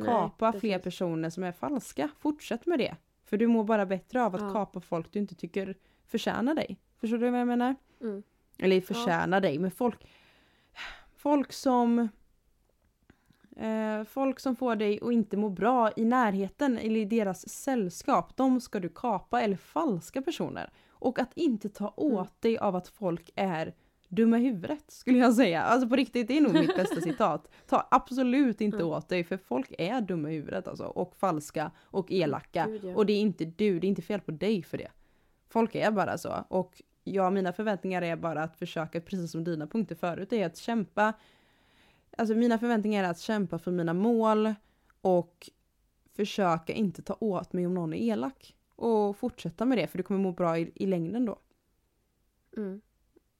[0.06, 2.10] kapa Nej, fler personer som är falska.
[2.20, 2.96] Fortsätt med det.
[3.26, 4.54] För du mår bara bättre av att Ja.
[4.54, 5.76] kapa folk du inte tycker
[6.06, 6.78] förtjänar dig.
[7.00, 7.76] Förstår du vad jag menar?
[8.02, 8.24] Mm.
[8.58, 10.08] Eller förtjänar dig, men folk...
[11.22, 12.10] Folk som...
[13.58, 18.38] Eh, folk som får dig att inte må bra i närheten eller i deras sällskap,
[18.38, 20.70] de ska du kapa eller falska personer.
[20.90, 22.28] Och att inte ta åt Mm.
[22.40, 23.74] dig av att folk är
[24.08, 25.62] dumma i huvudet skulle jag säga.
[25.64, 27.50] Alltså på riktigt, det är nog mitt bästa citat.
[27.68, 28.90] Ta absolut inte Mm.
[28.90, 30.86] åt dig för folk är dumma i huvudet alltså.
[30.86, 32.66] Och falska och elaka.
[32.68, 32.96] Gud, ja.
[32.96, 34.92] Och det är inte du, det är inte fel på dig för det.
[35.50, 36.46] Folk är bara så.
[36.50, 40.58] Och ja, mina förväntningar är bara att försöka, precis som dina punkter förut, är att
[40.58, 41.14] kämpa.
[42.18, 44.54] Alltså mina förväntningar är att kämpa för mina mål
[45.02, 45.50] och
[46.14, 48.56] försöka inte ta åt mig om någon är elak.
[48.76, 51.40] Och fortsätta med det, för du kommer må bra i, i längden då.
[52.58, 52.82] Mm.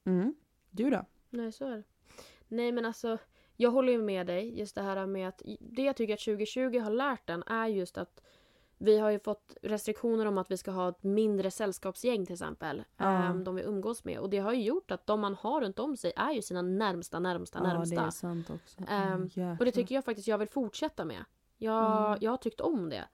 [0.04, 0.34] Mm.
[0.70, 1.06] Du då?
[1.30, 1.82] Nej, så är det.
[2.48, 3.18] Nej men alltså,
[3.56, 4.58] jag håller ju med dig.
[4.58, 7.98] Just det här med att det jag tycker att 2020 har lärt den är just
[7.98, 8.22] att
[8.84, 12.84] vi har ju fått restriktioner om att vi ska ha ett mindre sällskapsgäng till exempel.
[12.96, 13.04] Ja.
[13.04, 14.18] ehm, de vi umgås med.
[14.18, 16.62] Och det har ju gjort att de man har runt om sig är ju sina
[16.62, 18.00] närmsta, närmsta, Ja, närmsta.
[18.00, 18.80] det är sant också.
[18.88, 21.24] Mm, Och det tycker jag faktiskt jag vill fortsätta med.
[21.58, 22.18] Jag, Mm.
[22.20, 23.04] jag har tyckt om det.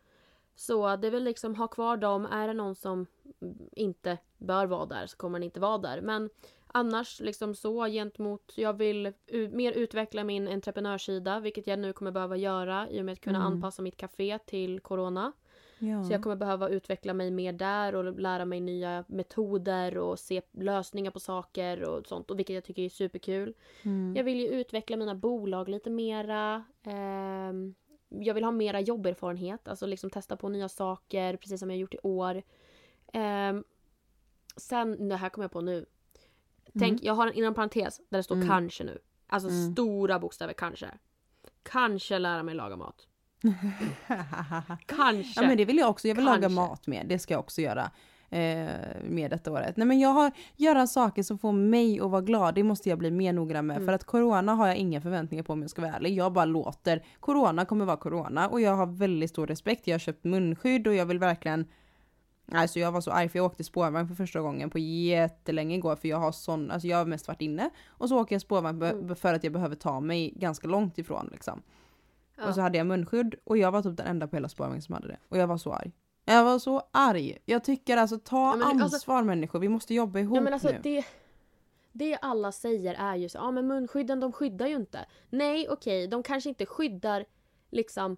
[0.55, 2.27] Så det vill liksom ha kvar dem.
[2.27, 3.07] Är det någon som
[3.73, 6.01] inte bör vara där så kommer den inte vara där.
[6.01, 6.31] Men
[6.67, 9.13] annars liksom så gentemot, jag vill
[9.51, 13.39] mer utveckla min entreprenörssida vilket jag nu kommer behöva göra i och med att kunna
[13.39, 13.53] Mm.
[13.53, 15.33] anpassa mitt café till corona.
[15.79, 16.05] Ja.
[16.05, 20.43] Så jag kommer behöva utveckla mig mer där och lära mig nya metoder och se
[20.53, 22.31] lösningar på saker och sånt.
[22.31, 23.55] Och vilket jag tycker är superkul.
[23.83, 24.17] Mm.
[24.17, 26.65] Jag vill ju utveckla mina bolag lite mera.
[26.83, 27.75] Ehm,
[28.09, 31.95] jag vill ha mera jobberfarenhet, alltså liksom testa på nya saker, precis som jag gjort
[31.95, 32.43] i år.
[33.13, 33.65] Ehm,
[34.57, 35.87] sen, det här kommer jag på nu.
[36.79, 38.49] Tänk, jag har en inom parentes där det står Mm.
[38.49, 38.99] kanske nu.
[39.27, 39.73] Alltså Mm.
[39.73, 40.91] stora bokstäver kanske.
[41.63, 43.07] Kanske lära mig laga mat.
[44.87, 45.41] Kanske.
[45.43, 46.55] Ja men det vill jag också, jag vill laga Kanske.
[46.61, 47.91] mat med, det ska jag också göra.
[48.31, 48.69] Eh,
[49.05, 49.77] med detta året.
[49.77, 52.99] Nej men jag har, göra saker som får mig att vara glad, det måste jag
[52.99, 53.77] bli mer noggrann med.
[53.77, 53.87] Mm.
[53.87, 56.15] För att corona har jag inga förväntningar på om jag ska vara ärlig.
[56.17, 59.87] Jag bara låter, corona kommer vara corona och jag har väldigt stor respekt.
[59.87, 61.67] Jag har köpt munskydd och jag vill verkligen
[62.53, 65.97] Alltså jag var så arg för jag åkte spårvagn för första gången på jättelänge igår
[65.97, 67.71] för jag har sån, alltså jag har mest varit inne.
[67.89, 69.17] Och så åker jag spårvagn Mm.
[69.17, 71.63] för att jag behöver ta mig ganska långt ifrån liksom.
[72.39, 72.49] Ja.
[72.49, 74.95] Och så hade jag munskydd och jag var typ den enda på hela spårvagnen som
[74.95, 75.19] hade det.
[75.29, 75.93] Och jag var så arg.
[76.25, 77.39] Jag var så arg.
[77.45, 80.53] Jag tycker alltså ta Ja, men alltså- ansvar människor, vi måste jobba ihop Ja, men
[80.53, 80.79] alltså, nu.
[80.83, 81.05] det,
[81.93, 85.07] det alla säger är ju så ja men munskydden de skyddar ju inte.
[85.31, 87.25] Nej okej, de kanske inte skyddar
[87.71, 88.17] liksom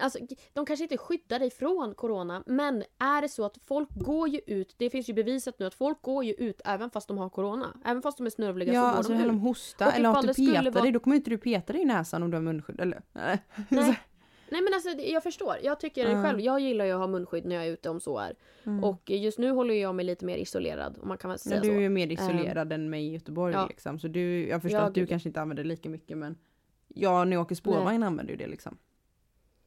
[0.00, 0.18] Alltså,
[0.52, 4.40] de kanske inte skyddar dig från corona men är det så att folk går ju
[4.46, 7.28] ut, det finns ju bevisat nu att folk går ju ut även fast de har
[7.28, 7.76] corona.
[7.84, 9.26] Även fast de är snörvliga Ja, så går alltså de ut.
[9.26, 11.82] de hostar Och eller att du petar vara- dig, då kommer inte du peta dig
[11.82, 12.80] i näsan om du har munskydd.
[12.80, 13.02] Eller?
[13.12, 13.38] Nej.
[13.68, 14.00] Nej.
[14.50, 15.56] Nej men alltså jag förstår.
[15.62, 16.22] Jag tycker Ja.
[16.22, 18.34] själv, jag gillar ju att ha munskydd när jag är ute om så är.
[18.64, 18.84] Mm.
[18.84, 21.68] Och just nu håller jag mig lite mer isolerad om man kan säga Ja, du
[21.68, 21.74] så.
[21.74, 23.66] är ju mer isolerad än mig i Göteborg ja.
[23.66, 23.98] liksom.
[23.98, 26.36] Så du, jag förstår Ja, att du kanske inte använder lika mycket men
[26.88, 28.78] jag när jag åker spårvagn använder ju det liksom.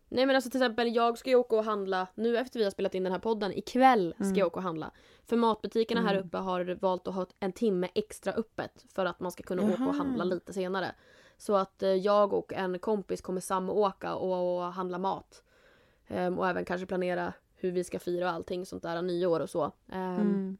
[0.10, 2.72] Nej men alltså till exempel jag ska ju åka och handla nu efter vi har
[2.72, 3.52] spelat in den här podden.
[3.52, 4.36] Ikväll ska Mm.
[4.38, 4.92] jag åka och handla.
[5.26, 6.28] För matbutikerna här Mm.
[6.28, 8.86] uppe har valt att ha en timme extra öppet.
[8.94, 9.92] För att man ska kunna åka och Jaha.
[9.92, 10.96] handla lite senare.
[11.38, 15.44] Så att eh, jag och en kompis kommer samåka och, och handla mat.
[16.08, 19.50] Ehm, och även kanske planera hur vi ska fira och allting sånt där, nyår och
[19.50, 19.64] så.
[19.92, 20.58] Ehm, Mm.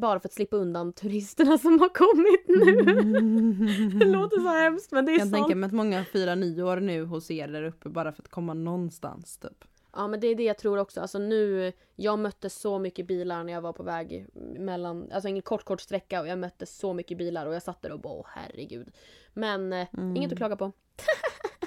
[0.00, 3.98] Bara för att slippa undan turisterna som har kommit nu.
[3.98, 5.34] Det låter så hemskt men det är Jag sant.
[5.34, 8.54] tänka mig att många firar nyår nu hos er där uppe bara för att komma
[8.54, 9.64] någonstans typ.
[9.92, 11.00] Ja men det är det jag tror också.
[11.00, 14.26] Alltså nu, jag mötte så mycket bilar när jag var på väg
[14.58, 17.82] mellan, alltså en kort kort sträcka och jag mötte så mycket bilar och jag satt
[17.82, 18.88] där och bara åh herregud.
[19.34, 20.16] Men eh, Mm.
[20.16, 20.72] inget att klaga på.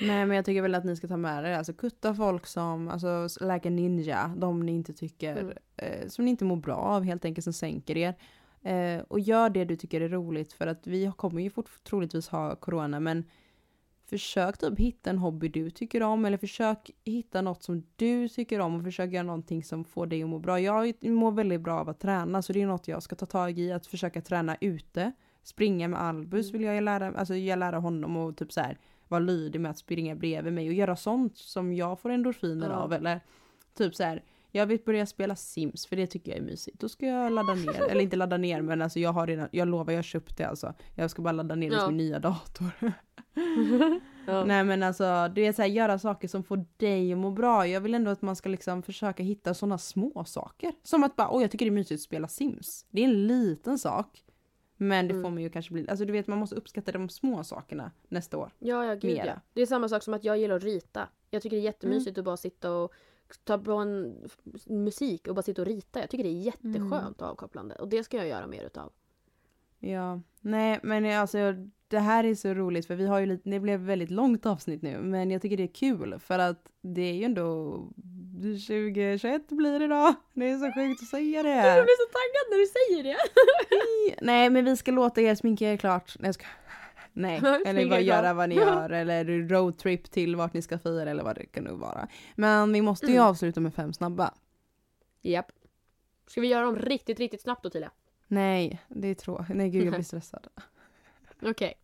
[0.00, 1.50] Nej men jag tycker väl att ni ska ta med er.
[1.52, 5.52] Alltså kutta folk som, alltså like a ninja, de ni inte tycker, Mm.
[5.76, 8.14] eh, som ni inte mår bra av helt enkelt, som sänker er.
[8.62, 12.28] Eh, och gör det du tycker är roligt för att vi kommer ju fort, troligtvis
[12.28, 13.24] ha corona men
[14.10, 18.60] försök typ hitta en hobby du tycker om eller försök hitta något som du tycker
[18.60, 20.60] om och försök göra någonting som får dig att må bra.
[20.60, 23.58] Jag mår väldigt bra av att träna så det är något jag ska ta tag
[23.58, 25.12] i, att försöka träna ute.
[25.42, 28.78] Springa med Albus vill jag lära, alltså jag lära honom och typ så här
[29.08, 32.76] vara lydig med att springa bredvid mig och göra sånt som jag får endorfiner Ja.
[32.76, 33.20] av eller
[33.78, 34.24] typ så här.
[34.50, 36.80] Jag vill börja spela Sims för det tycker jag är mysigt.
[36.80, 39.68] Då ska jag ladda ner, eller inte ladda ner men alltså jag har redan, jag
[39.68, 40.74] lovar jag har köpt det alltså.
[40.94, 41.86] Jag ska bara ladda ner det Ja.
[41.86, 42.70] till min nya dator.
[44.28, 44.44] Ja.
[44.44, 47.66] Nej men alltså du vet såhär göra saker som får dig att må bra.
[47.66, 50.72] Jag vill ändå att man ska liksom försöka hitta sådana små saker.
[50.82, 52.86] Som att bara, åh jag tycker det är mysigt att spela Sims.
[52.90, 54.22] Det är en liten sak.
[54.76, 55.22] Men det Mm.
[55.22, 58.38] får man ju kanske bli, alltså du vet man måste uppskatta de små sakerna nästa
[58.38, 58.52] år.
[58.58, 59.26] Ja, ja gud Mera.
[59.26, 59.40] ja.
[59.52, 61.08] Det är samma sak som att jag gillar att rita.
[61.30, 62.92] Jag tycker det är jättemysigt att bara sitta och
[63.44, 64.14] ta på en
[64.66, 66.00] musik och bara sitta och rita.
[66.00, 67.74] Jag tycker det är jätteskönt och avkopplande.
[67.74, 68.92] Och det ska jag göra mer utav.
[69.78, 71.38] Ja, nej men alltså
[71.88, 74.82] det här är så roligt för vi har ju lite, det blev väldigt långt avsnitt
[74.82, 77.78] nu men jag tycker det är kul för att det är ju ändå
[78.42, 80.14] 2021 blir det då.
[80.34, 81.82] Det är så sjukt att säga Jag det.
[81.82, 83.16] blir så taggad när du säger det!
[84.26, 86.16] Nej men vi ska låta er sminka er klart.
[86.18, 86.44] Nej, jag ska...
[87.12, 91.10] Nej, eller er bara göra vad ni gör eller roadtrip till vart ni ska fira
[91.10, 92.08] eller vad det kan nog vara.
[92.34, 93.24] Men vi måste ju Mm.
[93.26, 94.34] avsluta med fem snabba.
[95.22, 95.52] Japp.
[96.26, 97.90] Ska vi göra dem riktigt, riktigt snabbt då Tilja?
[98.28, 99.56] Nej, det är tråkigt.
[99.56, 100.46] Nej gud jag blir stressad.
[101.42, 101.74] Okej.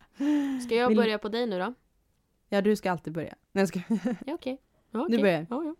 [0.65, 1.73] Ska jag Vill- börja på dig nu då?
[2.49, 3.35] Ja du ska alltid börja.
[3.51, 3.79] Nej, jag ska...
[4.25, 4.61] Ja okej.
[4.91, 5.21] Ja, Du okej.
[5.21, 5.47] börjar.
[5.49, 5.75] Ja, ja.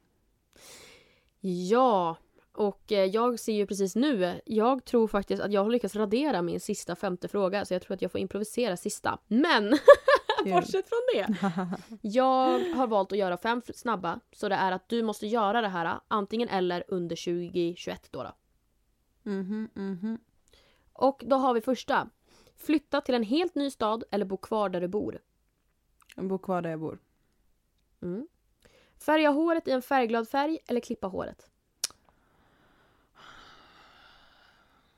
[1.40, 2.18] Ja,
[2.52, 6.42] Och eh, jag ser ju precis nu, jag tror faktiskt att jag har lyckats radera
[6.42, 9.20] min sista femte fråga så jag tror att jag får improvisera sista.
[9.28, 9.70] Men
[10.46, 11.36] bortsett från det.
[12.02, 15.68] Jag har valt att göra fem snabba så det är att du måste göra det
[15.68, 18.24] här antingen eller under 2021 då.
[18.24, 18.32] då.
[19.24, 20.20] Mhm, mhm.
[20.94, 22.10] Och då har vi första.
[22.56, 25.20] Flytta till en helt ny stad eller bo kvar där du bor.
[26.16, 27.00] Bor kvar där jag bor.
[28.02, 28.28] Mm.
[29.06, 31.50] Färga håret i en färgglad färg eller klippa håret.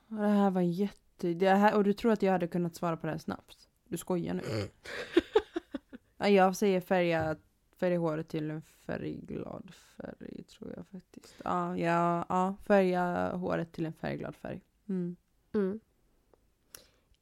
[0.08, 1.34] Det här var jätte...
[1.34, 3.70] Det här, och du tror att jag hade kunnat svara på det här snabbt?
[3.88, 4.42] Du skojar nu?
[6.18, 7.36] Ja, jag säger färga,
[7.78, 11.36] färga håret till en färgglad färg tror jag faktiskt.
[11.44, 14.62] Ja, ja, ja färga håret till en färgglad färg.
[14.90, 15.16] Mm.
[15.54, 15.80] Mm.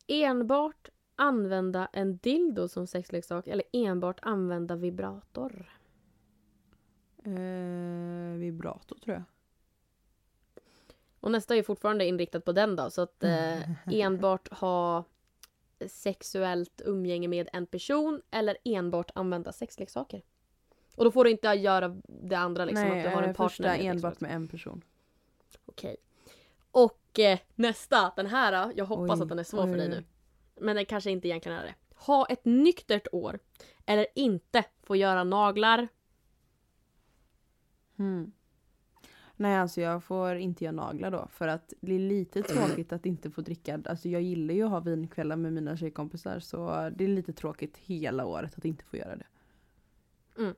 [0.08, 5.66] Enbart använda en dildo som sexleksak eller enbart använda vibrator.
[7.26, 9.24] Eh, vibrator tror jag.
[11.20, 13.60] Och nästa är fortfarande inriktat på den då så att eh,
[13.94, 15.04] enbart ha
[15.88, 20.22] sexuellt umgänge med en person eller enbart använda sexleksaker.
[20.96, 23.36] Och då får du inte göra det andra liksom Nej, att du har en eh,
[23.36, 23.50] partner.
[23.50, 23.90] första liksom.
[23.90, 24.82] enbart med en person.
[25.66, 25.96] Okej.
[26.72, 29.90] Och eh, nästa, den här, jag hoppas Oj, att den är svår oj, för dig
[29.90, 30.04] nu.
[30.56, 31.76] Men den kanske inte egentligen är det.
[31.96, 33.40] Ha ett nyktert år.
[33.86, 35.88] Eller inte få göra naglar.
[38.04, 38.32] Hmm.
[39.36, 41.28] Nej, alltså jag får inte göra naglar då.
[41.32, 43.80] För att det är lite tråkigt att inte få dricka.
[43.86, 46.40] Alltså jag gillar ju att ha vinkvällar med mina tjejkompisar.
[46.40, 49.26] Så det är lite tråkigt hela året att inte få göra det.
[50.38, 50.56] Mm.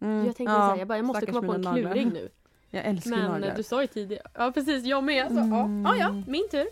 [0.00, 1.92] Mm, Jag tänkte ja, säga, jag, bara, jag måste komma på en naglar.
[1.92, 2.28] kluring nu.
[2.70, 3.54] Jag älskar Men eh, naglar.
[3.56, 4.28] du sa ju tidigare.
[4.34, 5.28] Ja precis, jag med.
[5.28, 5.82] Så, ja, Mm.
[5.84, 6.66] ja, ja, min tur.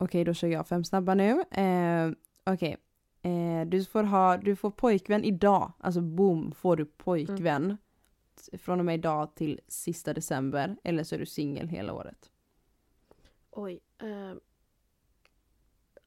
[0.00, 1.30] Okej, då kör jag fem snabba nu.
[1.50, 2.10] Eh,
[2.46, 2.76] Okej.
[3.22, 5.72] Eh, du, får ha, du får pojkvän idag.
[5.80, 7.76] Alltså boom, får du pojkvän.
[8.50, 10.76] t- Från och med idag till sista december.
[10.84, 12.30] Eller så är du singel hela året.
[13.50, 13.80] Oj.
[14.02, 14.36] Eh,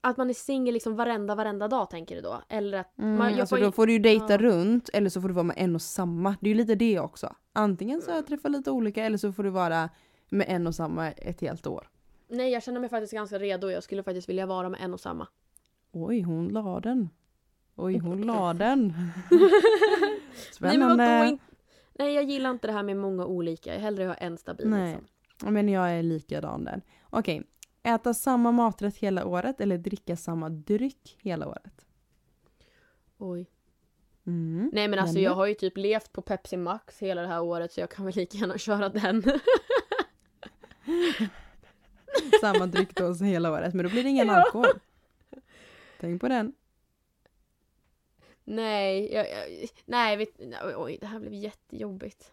[0.01, 2.41] att man är singel liksom varenda, varenda dag tänker du då?
[2.49, 4.37] Eller att Mm, man, alltså, får då får du ju dejta ja.
[4.37, 6.35] runt eller så får du vara med en och samma.
[6.41, 7.35] Det är ju lite det också.
[7.53, 8.23] Antingen så Mm.
[8.23, 9.89] träffar lite olika eller så får du vara
[10.29, 11.89] med en och samma ett helt år.
[12.27, 13.69] Nej, jag känner mig faktiskt ganska redo.
[13.69, 15.27] Jag skulle faktiskt vilja vara med en och samma.
[15.91, 17.09] Oj, hon la den.
[17.75, 18.93] Oj, hon la den.
[19.31, 20.97] Nej, men?
[20.97, 21.25] Spännande.
[21.27, 21.39] In...
[21.93, 23.73] Nej, jag gillar inte det här med många olika.
[23.73, 24.67] Jag hellre ha en stabil.
[24.69, 24.97] Nej.
[25.31, 25.53] Liksom.
[25.53, 26.81] Men jag är likadan där.
[27.09, 27.43] Okej.
[27.83, 31.85] Äta samma maträtt hela året eller dricka samma dryck hela året?
[33.17, 33.49] Oj.
[34.25, 34.69] Mm.
[34.73, 37.71] Nej men alltså jag har ju typ levt på Pepsi Max hela det här året
[37.71, 39.23] så jag kan väl lika gärna köra den.
[42.41, 43.73] Samma dryck så hela året.
[43.73, 44.33] Men då blir det ingen Ja.
[44.35, 44.65] alkohol.
[45.99, 46.53] Tänk på den.
[48.43, 50.29] nej, jag, jag, nej, vet,
[50.75, 52.31] oj det här blev jättejobbigt.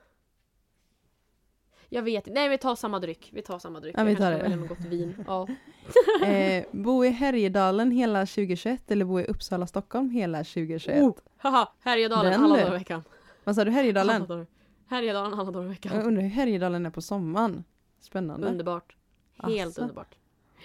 [1.92, 2.40] Jag vet inte.
[2.40, 3.30] Nej vi tar samma dryck.
[3.32, 3.94] Vi tar samma dryck.
[3.98, 4.56] Ja, vi Jag tar kanske det.
[4.56, 5.24] något vin.
[5.26, 5.48] Ja.
[6.26, 11.02] Eh, bo i Härjedalen hela 2021 eller bo i Uppsala, Stockholm hela 2021?
[11.02, 13.02] Oh, haha, Härjedalen Den alla dagar i veckan.
[13.44, 13.70] Vad sa du?
[13.70, 14.26] Alla Härjedalen?
[14.26, 14.46] dagar.
[14.86, 16.02] Härjedalen alla dagar i Jag veckan.
[16.02, 17.64] undrar hur Härjedalen är på sommaren.
[18.00, 18.46] Spännande.
[18.48, 18.96] Underbart.
[19.48, 19.80] Helt Asså.
[19.82, 20.14] underbart.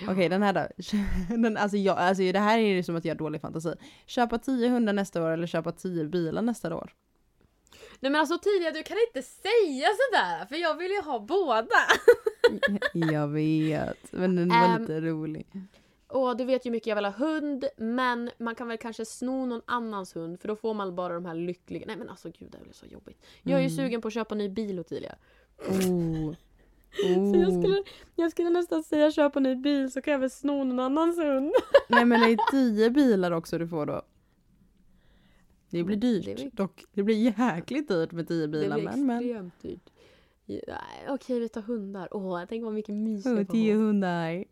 [0.10, 0.68] Okej den här då.
[1.36, 3.74] Den, alltså, jag, alltså det här är ju som att jag har dålig fantasi.
[4.06, 6.94] Köpa 10 hundar nästa år eller köpa 10 bilar nästa år?
[8.00, 11.70] Nej men alltså tidigare du kan inte säga sådär för jag vill ju ha båda.
[12.94, 14.12] jag vet.
[14.12, 15.48] Men den var Ehm, lite rolig.
[16.08, 19.46] Och du vet ju mycket jag vill ha hund men man kan väl kanske sno
[19.46, 21.84] någon annans hund för då får man bara de här lyckliga...
[21.88, 23.26] Nej men alltså gud det är så jobbigt.
[23.42, 23.78] Jag är ju Mm.
[23.78, 25.16] sugen på att köpa en ny bil Ottilia.
[25.68, 26.34] Oh.
[27.02, 27.84] Så jag skulle,
[28.16, 31.18] jag skulle nästan säga köpa en ny bil så kan jag väl sno någon annans
[31.18, 31.52] hund.
[31.90, 34.02] Nej men det är 10 bilar också du får då.
[35.70, 36.26] Det blir dyrt.
[36.26, 38.76] Det blir- Dock, det blir jäkligt dyrt med 10 Det bilar.
[38.76, 39.18] blir men men.
[39.18, 39.90] extremt dyrt.
[40.46, 40.78] Ja,
[41.10, 42.08] Okej vi tar hundar.
[42.12, 43.80] Åh jag tänker vad mycket mys Oh, får 10 ha.
[43.82, 44.46] hundar.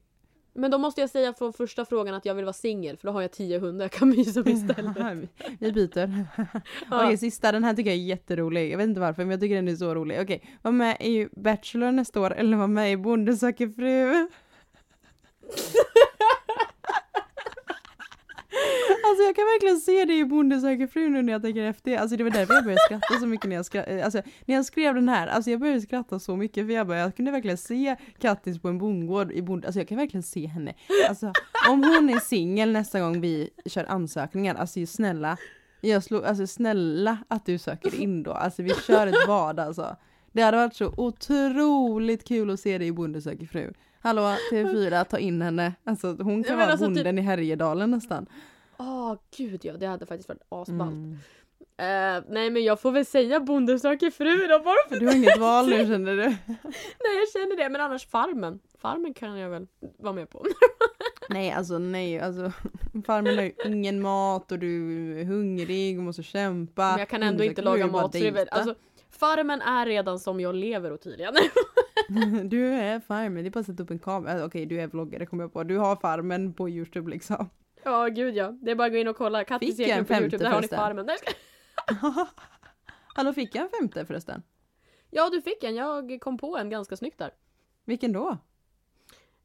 [0.55, 3.13] Men då måste jag säga från första frågan att jag vill vara singel för då
[3.13, 5.29] har jag tio hundar jag kan mysa med istället.
[5.59, 6.25] Vi byter.
[6.89, 7.03] Ja.
[7.05, 7.51] Okej, sista.
[7.51, 8.71] Den här tycker jag är jätterolig.
[8.71, 10.21] Jag vet inte varför, men jag tycker den är så rolig.
[10.21, 14.27] Okej, var med i Bachelor nästa år eller var med i Bonde söker fru.
[19.05, 21.97] Alltså jag kan verkligen se det i Bonde söker fru nu när jag tänker efter.
[21.97, 24.65] Alltså det var därför jag började skratta så mycket när jag, skra- alltså, när jag
[24.65, 25.27] skrev den här.
[25.27, 28.67] Alltså jag började skratta så mycket för jag, bara, jag kunde verkligen se Kattis på
[28.67, 29.67] en bondgård i bonde.
[29.67, 30.73] Alltså jag kan verkligen se henne.
[31.09, 31.31] Alltså
[31.69, 35.37] om hon är singel nästa gång vi kör ansökningar, alltså snälla.
[35.81, 38.31] Jag slår, alltså snälla att du söker in då.
[38.31, 39.95] Alltså vi kör ett vad alltså.
[40.31, 43.73] Det hade varit så otroligt kul att se dig i Bonde söker fru.
[44.01, 45.73] Hallå TV4, ta in henne.
[45.83, 48.25] Alltså hon kan vara alltså, typ- bonden i Härjedalen nästan.
[48.77, 50.91] Åh gud ja, det hade faktiskt varit asballt.
[50.91, 51.17] Mm.
[51.77, 55.15] Eh, nej men jag får väl säga Bonde söker fru då bara för Du har
[55.15, 56.23] inget val nu känner du?
[57.03, 58.59] Nej jag känner det, men annars Farmen.
[58.77, 59.67] Farmen kan jag väl
[59.99, 60.45] vara med på.
[61.29, 62.51] Nej alltså nej, alltså
[63.05, 66.89] farmen har ju ingen mat och du är hungrig och måste kämpa.
[66.89, 68.01] Men jag kan ändå inte laga mat.
[68.01, 68.75] Så det är väl, alltså,
[69.09, 71.33] farmen är redan som jag lever och tydligen.
[72.43, 74.39] Du är farmen, det är bara att sätta upp en kamera.
[74.39, 75.63] Äh, Okej du är vloggare kommer jag på.
[75.63, 77.49] Du har farmen på youtube liksom.
[77.85, 79.43] Ja gud ja, det är bara att gå in och kolla.
[79.43, 81.05] Kattis Fick jag en femte Youtube, där har ni farmen.
[81.05, 81.17] Nej,
[83.15, 84.43] Hallå fick jag en femte förresten?
[85.09, 87.31] Ja du fick en, jag kom på en ganska snyggt där.
[87.85, 88.37] Vilken då?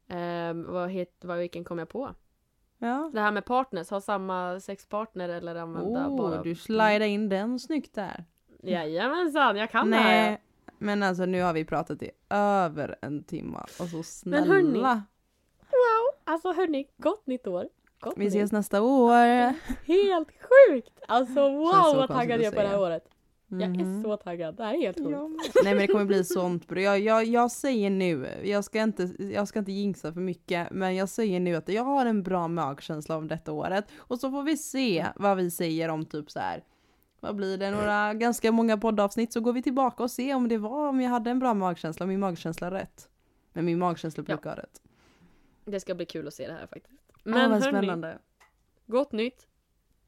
[0.07, 2.15] Ehm, vad, het, vad, vilken kom jag på?
[2.77, 3.09] Ja.
[3.13, 6.43] Det här med partners, ha samma sexpartner eller använda Oh, bara...
[6.43, 8.25] du slidar in den snyggt där.
[8.63, 10.29] Jajamensan, jag kan det här.
[10.29, 10.41] Nej,
[10.77, 14.45] men alltså nu har vi pratat i över en timme och så Men snälla.
[14.45, 14.79] hörni,
[15.69, 17.69] Wow, alltså hörni, gott nytt år.
[18.15, 19.53] Vi ses nästa år.
[19.87, 20.99] Helt sjukt!
[21.07, 23.03] Alltså wow vad taggad jag är på det här året.
[23.51, 24.03] Jag är Mhm.
[24.03, 25.09] så taggad, det här är helt sjukt.
[25.11, 25.27] Ja.
[25.63, 26.79] Nej men det kommer bli sånt bro.
[26.81, 30.95] Jag, jag, jag säger nu, jag ska, inte, jag ska inte jinxa för mycket, men
[30.95, 33.85] jag säger nu att jag har en bra magkänsla om detta året.
[33.97, 36.63] Och så får vi se vad vi säger om typ så här.
[37.19, 37.71] Vad blir det?
[37.71, 41.09] Några ganska många poddavsnitt så går vi tillbaka och ser om det var, om jag
[41.09, 43.09] hade en bra magkänsla, om min magkänsla rätt.
[43.53, 44.35] Men min magkänsla Ja.
[44.35, 44.81] brukar ha rätt.
[45.65, 47.01] Det ska bli kul att se det här faktiskt.
[47.23, 48.17] Men ah, vad hörni, spännande.
[48.87, 49.45] gott nytt.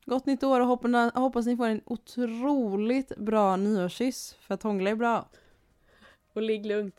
[0.06, 4.36] Gott nytt år och hoppas, hoppas ni får en otroligt bra nyårskyss.
[4.48, 5.30] För att hångla är bra.
[6.34, 6.96] Och ligg lugnt.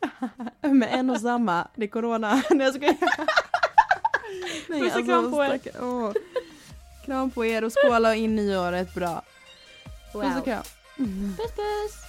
[0.60, 1.68] Med en och samma.
[1.76, 2.34] Det är corona.
[2.50, 2.96] Nej jag skojar.
[4.68, 5.48] Nej, Puss och kram på er.
[5.58, 6.12] stackar- åh.
[7.04, 9.22] Kram på er och skåla in nyåret bra.
[10.12, 10.38] Puss Wow.
[10.38, 10.62] och kram.
[11.36, 12.02] Puss puss!